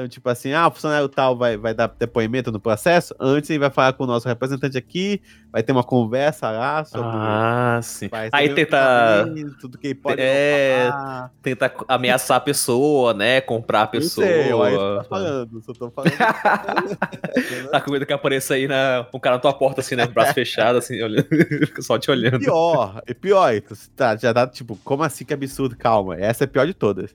[0.00, 3.58] Então, tipo assim, ah, o funcionário tal vai, vai dar depoimento no processo, antes ele
[3.58, 5.20] vai falar com o nosso representante aqui,
[5.52, 7.10] vai ter uma conversa lá sobre.
[7.12, 8.08] Ah, sim.
[8.32, 9.30] Aí tenta.
[9.60, 10.22] Tudo que ele pode.
[10.22, 10.90] É,
[11.42, 13.42] tenta ameaçar a pessoa, né?
[13.42, 14.26] Comprar a pessoa.
[14.26, 17.70] Não sei, eu tô falando, só tô falando.
[17.70, 20.06] tá com medo que apareça aí na, um cara na tua porta, assim, né?
[20.06, 21.28] Braço fechado, assim, olhando,
[21.80, 22.38] só te olhando.
[22.38, 23.52] Pior, e pior,
[23.94, 25.76] tá, já dá tipo, como assim que absurdo?
[25.76, 27.14] Calma, essa é a pior de todas.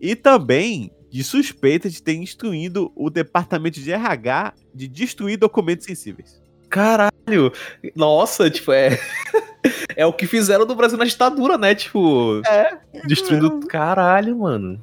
[0.00, 6.42] E também de suspeita de ter instruído o departamento de RH de destruir documentos sensíveis.
[6.70, 7.52] Caralho!
[7.94, 8.98] Nossa, tipo, é.
[9.94, 11.74] é o que fizeram do Brasil na ditadura, né?
[11.74, 12.40] Tipo.
[12.46, 12.78] É.
[13.06, 13.60] Destruindo.
[13.66, 14.82] Caralho, mano.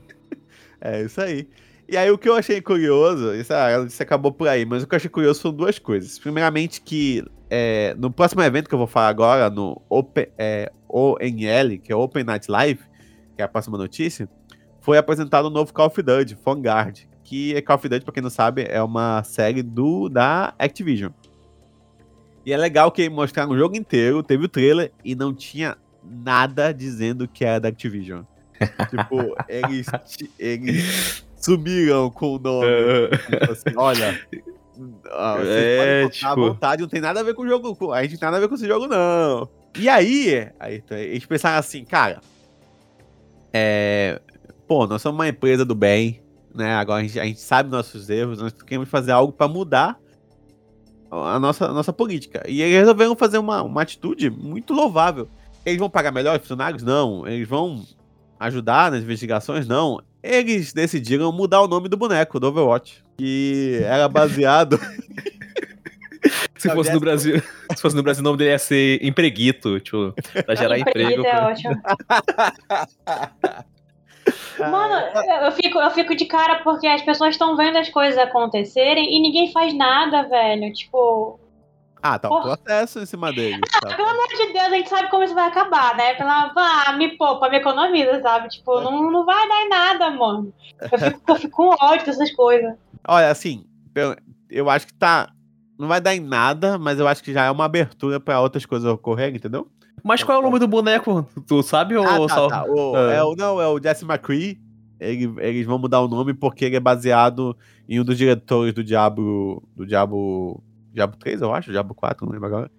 [0.79, 1.49] É isso aí.
[1.87, 4.87] E aí o que eu achei curioso, isso, ah, isso acabou por aí, mas o
[4.87, 6.19] que eu achei curioso são duas coisas.
[6.19, 11.79] Primeiramente que é, no próximo evento que eu vou falar agora, no Open, é, ONL,
[11.79, 12.81] que é Open Night Live,
[13.35, 14.29] que é a próxima notícia,
[14.81, 18.13] foi apresentado o um novo Call of Duty, Vanguard, que é Call of Duty, pra
[18.13, 21.11] quem não sabe, é uma série do da Activision.
[22.45, 26.73] E é legal que mostraram o jogo inteiro, teve o trailer e não tinha nada
[26.73, 28.23] dizendo que era da Activision.
[28.89, 29.87] tipo, eles,
[30.37, 32.67] eles sumiram com o nome.
[33.29, 34.19] tipo assim, olha.
[35.43, 36.27] é, tipo...
[36.27, 37.93] à vontade, não tem nada a ver com o jogo.
[37.93, 39.47] A gente não tem nada a ver com esse jogo, não.
[39.77, 42.21] E aí, aí eles pensaram assim, cara.
[43.53, 44.21] É,
[44.69, 46.21] pô, nós somos uma empresa do bem,
[46.53, 46.75] né?
[46.75, 49.99] Agora a gente, a gente sabe nossos erros, nós queremos fazer algo para mudar
[51.09, 52.43] a nossa, a nossa política.
[52.47, 55.27] E eles resolveram fazer uma, uma atitude muito louvável.
[55.65, 56.83] Eles vão pagar melhor os funcionários?
[56.83, 57.27] Não.
[57.27, 57.83] Eles vão
[58.39, 59.67] ajudar nas investigações?
[59.67, 59.99] Não.
[60.21, 64.79] Eles decidiram mudar o nome do boneco do Overwatch, que era baseado.
[66.55, 67.41] se fosse no Brasil,
[67.75, 70.13] se fosse no Brasil, o nome dele ia ser Empreguito, tipo,
[70.45, 71.25] pra gerar emprego.
[71.25, 71.81] É ótimo.
[74.59, 74.95] Mano,
[75.45, 79.21] eu fico, eu fico de cara porque as pessoas estão vendo as coisas acontecerem e
[79.21, 80.71] ninguém faz nada, velho.
[80.73, 81.39] Tipo.
[82.01, 83.59] Ah, tá um processo em cima dele.
[83.75, 86.13] Ah, pelo amor de Deus, a gente sabe como isso vai acabar, né?
[86.13, 88.47] Pela, ah, me poupa, me economiza, sabe?
[88.47, 90.53] Tipo, não, não vai dar em nada, mano.
[90.79, 92.75] Eu fico, eu fico com ódio dessas coisas.
[93.07, 93.65] Olha, assim,
[94.49, 95.29] eu acho que tá.
[95.77, 98.65] Não vai dar em nada, mas eu acho que já é uma abertura para outras
[98.65, 99.67] coisas ocorrerem, entendeu?
[100.03, 101.27] Mas qual é o nome do boneco?
[101.47, 102.47] Tu sabe ou ah, tá, só.
[102.47, 102.65] Tá.
[102.65, 103.17] O, é.
[103.17, 104.59] É o, não, é o Jesse McCree.
[104.99, 107.55] Ele, eles vão mudar o nome porque ele é baseado
[107.87, 109.63] em um dos diretores do Diabo.
[109.75, 110.63] Do Diabo.
[110.91, 112.71] Diabo 3, eu acho, Diabo 4, não lembro agora.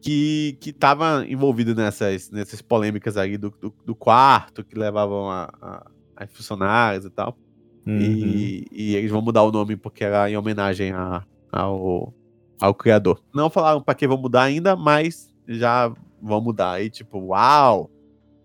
[0.00, 5.48] Que, que tava envolvido nessas, nessas polêmicas aí do, do, do quarto que levavam a,
[5.62, 7.38] a, a funcionários e tal.
[7.86, 7.98] Uhum.
[8.00, 12.12] E, e, eles vão mudar o nome porque era em homenagem a, ao,
[12.60, 13.20] ao criador.
[13.34, 16.72] Não falaram para que vão mudar ainda, mas já vão mudar.
[16.72, 17.90] Aí, tipo, uau!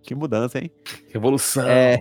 [0.02, 0.72] Que mudança, hein?
[1.14, 1.68] Revolução!
[1.68, 1.98] É.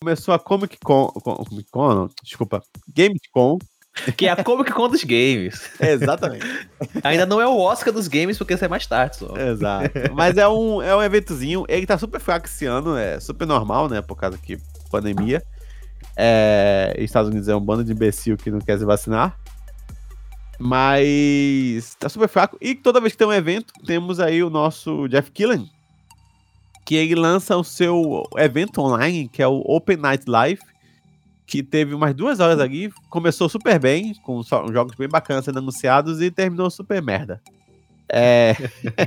[0.00, 2.62] Começou a Comic Con, Comic Con, desculpa,
[2.94, 3.56] Gamescom,
[4.16, 5.70] que é a Comic Con dos games.
[5.80, 6.44] Exatamente.
[7.02, 9.36] Ainda não é o Oscar dos games, porque isso é mais tarde só.
[9.36, 9.90] Exato.
[10.14, 11.64] Mas é um, é um eventozinho.
[11.68, 14.02] Ele tá super fraco esse ano, é super normal, né?
[14.02, 14.58] Por causa que
[14.90, 15.42] pandemia.
[16.16, 19.38] É, Estados Unidos é um bando de imbecil que não quer se vacinar.
[20.58, 22.56] Mas tá super fraco.
[22.60, 25.68] E toda vez que tem um evento, temos aí o nosso Jeff Killen.
[26.84, 30.60] que ele lança o seu evento online, que é o Open Night Live,
[31.46, 36.20] que teve umas duas horas ali, começou super bem, com jogos bem bacanas sendo anunciados
[36.20, 37.40] e terminou super merda.
[38.08, 38.54] É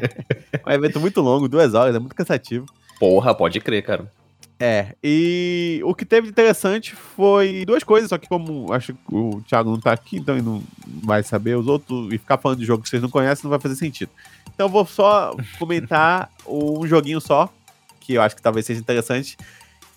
[0.66, 2.66] um evento muito longo, duas horas, é muito cansativo.
[3.00, 4.12] Porra, pode crer, cara.
[4.60, 9.16] É, e o que teve de interessante foi duas coisas, só que como acho que
[9.16, 10.64] o Thiago não tá aqui, então ele não
[11.04, 13.60] vai saber os outros, e ficar falando de jogo que vocês não conhecem não vai
[13.60, 14.10] fazer sentido.
[14.52, 17.54] Então eu vou só comentar um joguinho só,
[18.00, 19.38] que eu acho que talvez seja interessante,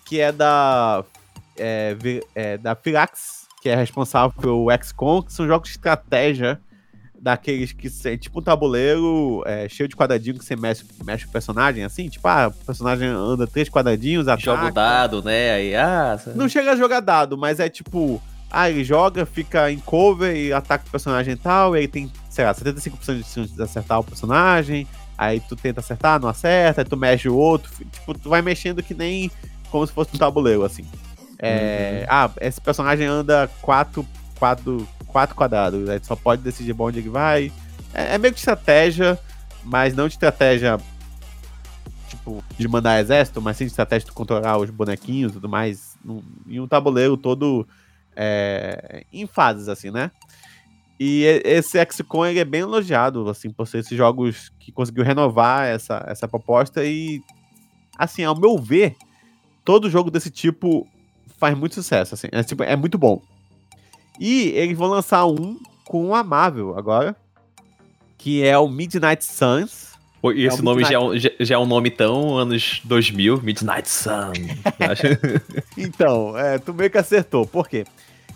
[0.05, 1.03] que é da,
[1.57, 1.95] é,
[2.35, 6.59] é, da Firax, que é responsável pelo XCOM, que são jogos de estratégia
[7.21, 11.29] daqueles que é tipo um tabuleiro é, cheio de quadradinho que você mexe, mexe o
[11.29, 14.43] personagem, assim, tipo, ah, o personagem anda três quadradinhos, ataca.
[14.43, 15.51] Joga o dado, né?
[15.51, 16.19] Aí, ah.
[16.35, 20.51] Não chega a jogar dado, mas é tipo, ah, ele joga, fica em cover e
[20.51, 23.99] ataca o personagem e tal, e aí tem, sei lá, 75% de chance de acertar
[23.99, 28.29] o personagem, aí tu tenta acertar, não acerta, aí tu mexe o outro, tipo, tu
[28.29, 29.29] vai mexendo que nem
[29.69, 30.85] como se fosse um tabuleiro, assim.
[31.41, 34.05] É, Ah, esse personagem anda quatro,
[34.37, 37.51] quatro, quatro quadrados, aí tu só pode decidir pra onde ele vai.
[37.93, 39.17] É, é meio que estratégia,
[39.63, 40.77] mas não de estratégia
[42.07, 45.97] tipo, de mandar exército, mas sim de estratégia de controlar os bonequinhos e tudo mais,
[46.03, 47.67] num- em um tabuleiro todo
[48.15, 50.11] é, em fases, assim, né?
[50.99, 51.79] E esse
[52.27, 56.85] ele é bem elogiado, assim, por ser esses jogos que conseguiu renovar essa, essa proposta
[56.85, 57.23] e,
[57.97, 58.95] assim, ao meu ver,
[59.65, 60.87] todo jogo desse tipo
[61.41, 63.19] faz muito sucesso, assim, é, tipo, é muito bom.
[64.19, 67.15] E eles vão lançar um com a Marvel agora,
[68.15, 69.89] que é o Midnight Suns,
[70.23, 72.79] E É esse o nome já é, um, já, já é um nome tão anos
[72.83, 74.33] 2000, Midnight Sun.
[75.75, 77.47] Então, é, tu meio que acertou.
[77.47, 77.85] Por quê?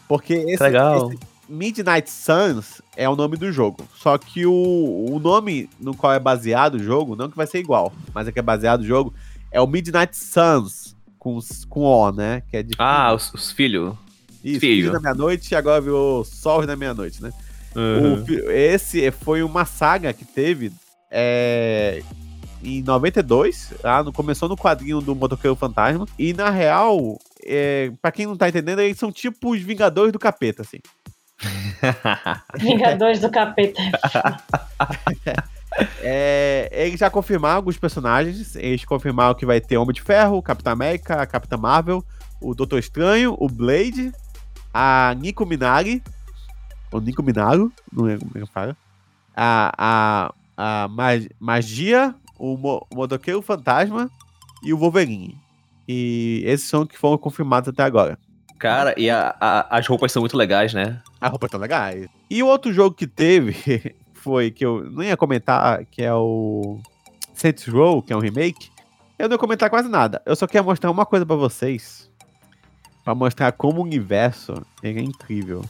[0.08, 1.12] Porque esse, legal.
[1.12, 3.88] esse Midnight Suns é o nome do jogo.
[3.96, 7.60] Só que o, o nome no qual é baseado o jogo, não que vai ser
[7.60, 9.14] igual, mas é que é baseado o jogo,
[9.52, 10.95] é o Midnight Suns,
[11.26, 12.44] com, com O, né?
[12.52, 13.96] Que é de Ah, os, os filhos.
[14.44, 14.84] Isso, filho.
[14.84, 17.32] Filho da Meia-Noite e agora virou Sol da Meia-Noite, né?
[17.76, 18.24] Uhum.
[18.24, 20.72] O esse foi uma saga que teve
[21.10, 22.04] é,
[22.64, 24.04] em 92, tá?
[24.04, 26.06] No- começou no quadrinho do Motoqueiro Fantasma.
[26.18, 30.20] E na real, é, pra quem não tá entendendo, eles são tipo os Vingadores do
[30.20, 30.78] Capeta, assim.
[32.60, 33.82] Vingadores do Capeta.
[36.02, 38.56] É, eles já confirmaram alguns personagens.
[38.56, 42.04] Eles confirmaram que vai ter Homem de Ferro, Capitão América, Capitã Marvel,
[42.42, 44.12] o Doutor Estranho, o Blade,
[44.74, 46.02] a Nico Minari.
[46.92, 48.78] O Nico Minaro, não é como é que fala.
[49.36, 49.74] A,
[50.58, 54.10] a, a Mag- Magia, o, Mo, o Motoqueiro Fantasma
[54.64, 55.38] e o Wolverine.
[55.88, 58.18] E esses são que foram confirmados até agora.
[58.58, 61.02] Cara, e a- a- as roupas são muito legais, né?
[61.20, 61.92] A roupa tá legal.
[62.30, 63.56] E o outro jogo que teve
[64.26, 66.80] foi que eu não ia comentar, que é o
[67.36, 68.72] Saints Row, que é um remake.
[69.20, 70.20] Eu não ia comentar quase nada.
[70.26, 72.10] Eu só quero mostrar uma coisa pra vocês.
[73.04, 75.64] Pra mostrar como o universo é incrível.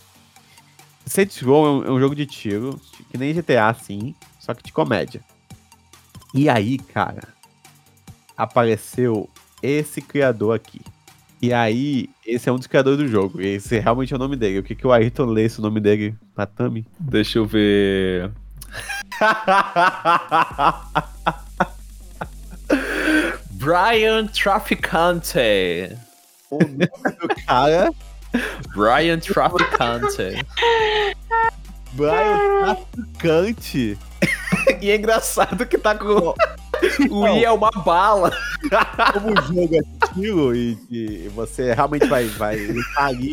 [1.05, 2.79] Saints Row é um, é um jogo de tiro,
[3.11, 5.19] que nem GTA, assim, só que de comédia.
[6.33, 7.27] E aí, cara,
[8.37, 9.29] apareceu
[9.61, 10.79] esse criador aqui.
[11.41, 13.41] E aí, esse é um dos criadores do jogo.
[13.41, 14.59] E esse realmente é o nome dele.
[14.59, 16.85] O que, que o Ayrton lê esse nome dele pra Tami?
[16.97, 18.31] Deixa eu ver.
[23.51, 25.97] Brian Traficante.
[26.51, 27.89] o nome do cara,
[28.75, 30.45] Brian Traficante.
[31.93, 33.97] Brian Traficante.
[34.81, 36.33] e é engraçado que tá com.
[37.09, 38.31] O I é uma bala.
[39.13, 43.31] Como o jogo é de tiro e, e você realmente vai, vai estar ali,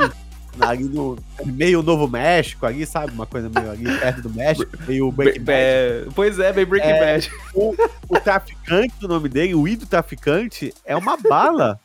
[0.61, 3.13] ali no meio Novo México, ali, sabe?
[3.13, 5.59] Uma coisa meio ali perto do México, meio Breaking Bad.
[5.59, 7.01] É, pois é, bem Breaking É.
[7.01, 7.31] Bad.
[7.55, 7.75] O,
[8.09, 11.81] o traficante, o nome dele, o I do traficante, é uma bala.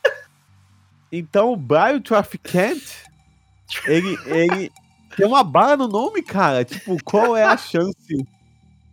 [1.10, 2.96] Então, o Brian Traficante,
[3.86, 4.70] ele, ele
[5.16, 6.64] tem uma bala no nome, cara.
[6.64, 8.26] Tipo, qual é a chance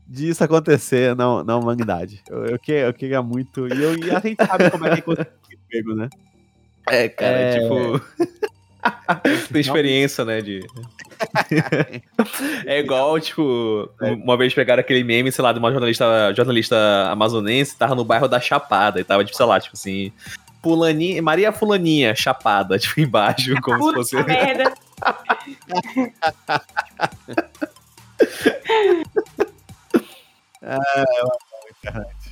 [0.08, 2.24] disso acontecer na, na humanidade?
[2.30, 3.68] Eu, eu, que- eu queria muito.
[3.68, 6.08] E, eu, e a gente sabe como é que conseguiu emprego, né?
[6.88, 7.60] É, cara, É.
[7.60, 8.02] tipo.
[9.52, 10.42] Tem experiência, né?
[10.42, 10.66] De...
[12.66, 14.12] é igual, tipo, é.
[14.12, 18.28] uma vez pegaram aquele meme, sei lá, de uma jornalista, jornalista amazonense, tava no bairro
[18.28, 20.12] da Chapada e tava, tipo, sei lá, tipo assim,
[20.62, 24.28] Fulaninha, Maria Fulaninha, Chapada, tipo, embaixo, como Puta se fosse.
[24.28, 24.74] Merda.
[30.62, 31.38] ah, é uma
[31.84, 32.25] caralho.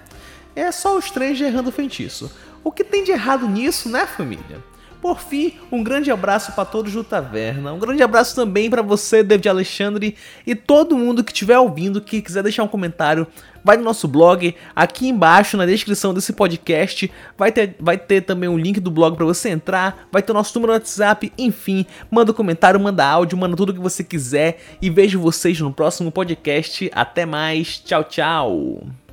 [0.55, 2.31] É só os três errando o feitiço.
[2.65, 4.63] O que tem de errado nisso, né, família?
[5.01, 7.73] Por fim, um grande abraço para todos do Taverna.
[7.73, 12.21] Um grande abraço também para você, David Alexandre, e todo mundo que estiver ouvindo, que
[12.21, 13.27] quiser deixar um comentário,
[13.63, 18.49] vai no nosso blog, aqui embaixo na descrição desse podcast, vai ter, vai ter também
[18.49, 21.87] um link do blog para você entrar, vai ter o nosso número no WhatsApp, enfim,
[22.11, 26.11] manda um comentário, manda áudio, manda tudo que você quiser e vejo vocês no próximo
[26.11, 26.91] podcast.
[26.93, 29.08] Até mais, tchau, tchau.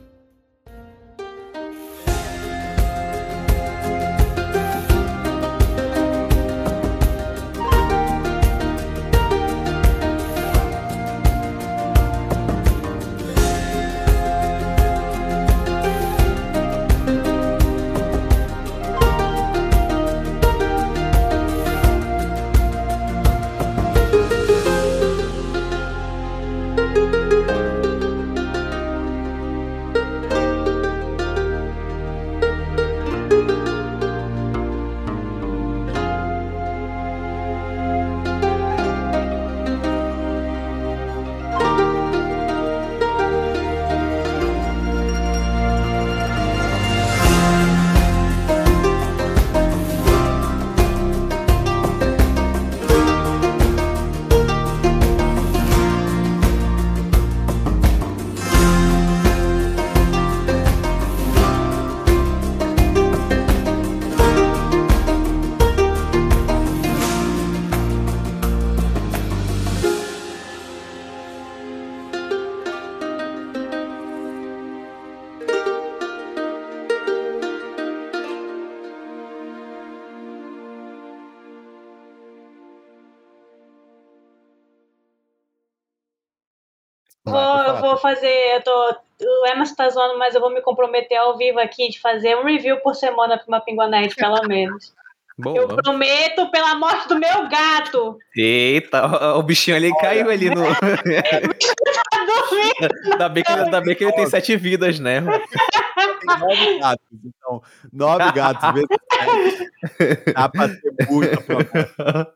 [88.06, 88.56] Fazer.
[88.56, 92.00] Eu tô, o Emerson tá zoando, mas eu vou me comprometer ao vivo aqui de
[92.00, 94.94] fazer um review por semana para uma Pinguanete, pelo menos.
[95.38, 95.58] Boa.
[95.58, 98.18] Eu prometo pela morte do meu gato.
[98.38, 100.64] Eita, o bichinho ali caiu ali no.
[100.64, 100.80] Tá
[102.26, 103.12] dormindo.
[103.12, 105.22] ainda, bem que, ainda bem que ele tem sete vidas, né?
[105.22, 107.62] Tem nove gatos, então.
[107.92, 108.82] Nove gatos.
[110.34, 112.32] Dá pra ter muita propaganda.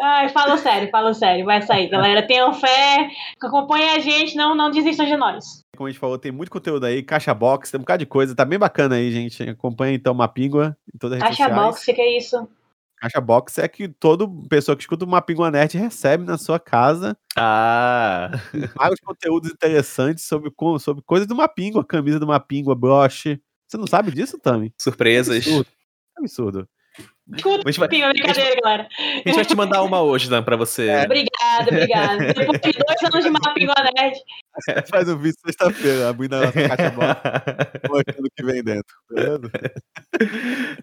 [0.00, 1.44] Ai, fala sério, fala sério.
[1.44, 2.26] Vai sair, galera.
[2.26, 3.08] Tenham fé,
[3.40, 5.62] acompanhem a gente, não, não desistam de nós.
[5.76, 8.34] Como a gente falou, tem muito conteúdo aí, caixa box, tem um bocado de coisa,
[8.34, 9.42] tá bem bacana aí, gente.
[9.42, 11.66] Acompanha então Mapingua em todas as redes Caixa sociais.
[11.74, 12.48] box, fica isso.
[12.98, 17.16] Caixa box é que toda pessoa que escuta o Mapingua Nerd recebe na sua casa
[17.36, 18.30] Ah.
[18.76, 23.40] vários conteúdos interessantes sobre, sobre coisas do Mapingua, camisa do Mapingua, broche.
[23.66, 24.72] Você não sabe disso, Tami?
[24.78, 25.38] Surpresas.
[25.38, 25.68] Absurdo.
[26.16, 26.58] Absurdo.
[26.60, 26.81] Escuta, A
[27.66, 28.88] gente vai- Pinga, brincadeira, galera.
[28.98, 30.90] A gente vai te mandar uma hoje, Dan, pra você.
[31.04, 32.26] Obrigada, obrigada.
[32.34, 34.18] Depois de dois anos de Mapingo Nerd,
[34.90, 37.20] Faz um vídeo sexta-feira, abrindo a nossa caixa box,
[37.88, 38.94] mostrando o que vem dentro.
[39.10, 39.50] Beleza?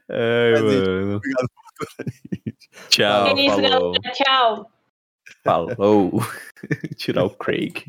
[0.10, 1.16] Ai, Mas, gente, mano.
[1.18, 2.12] Obrigado por tudo
[2.46, 2.54] aí.
[2.90, 3.92] Tchau, é isso, falou.
[3.94, 4.12] galera.
[4.14, 4.72] Tchau.
[5.44, 6.24] Falou.
[6.98, 7.84] Tirar o Craig.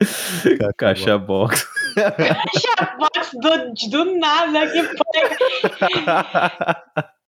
[0.00, 0.74] Caixa box.
[0.76, 1.66] Caixa box
[3.40, 5.22] do, do nada, que foi.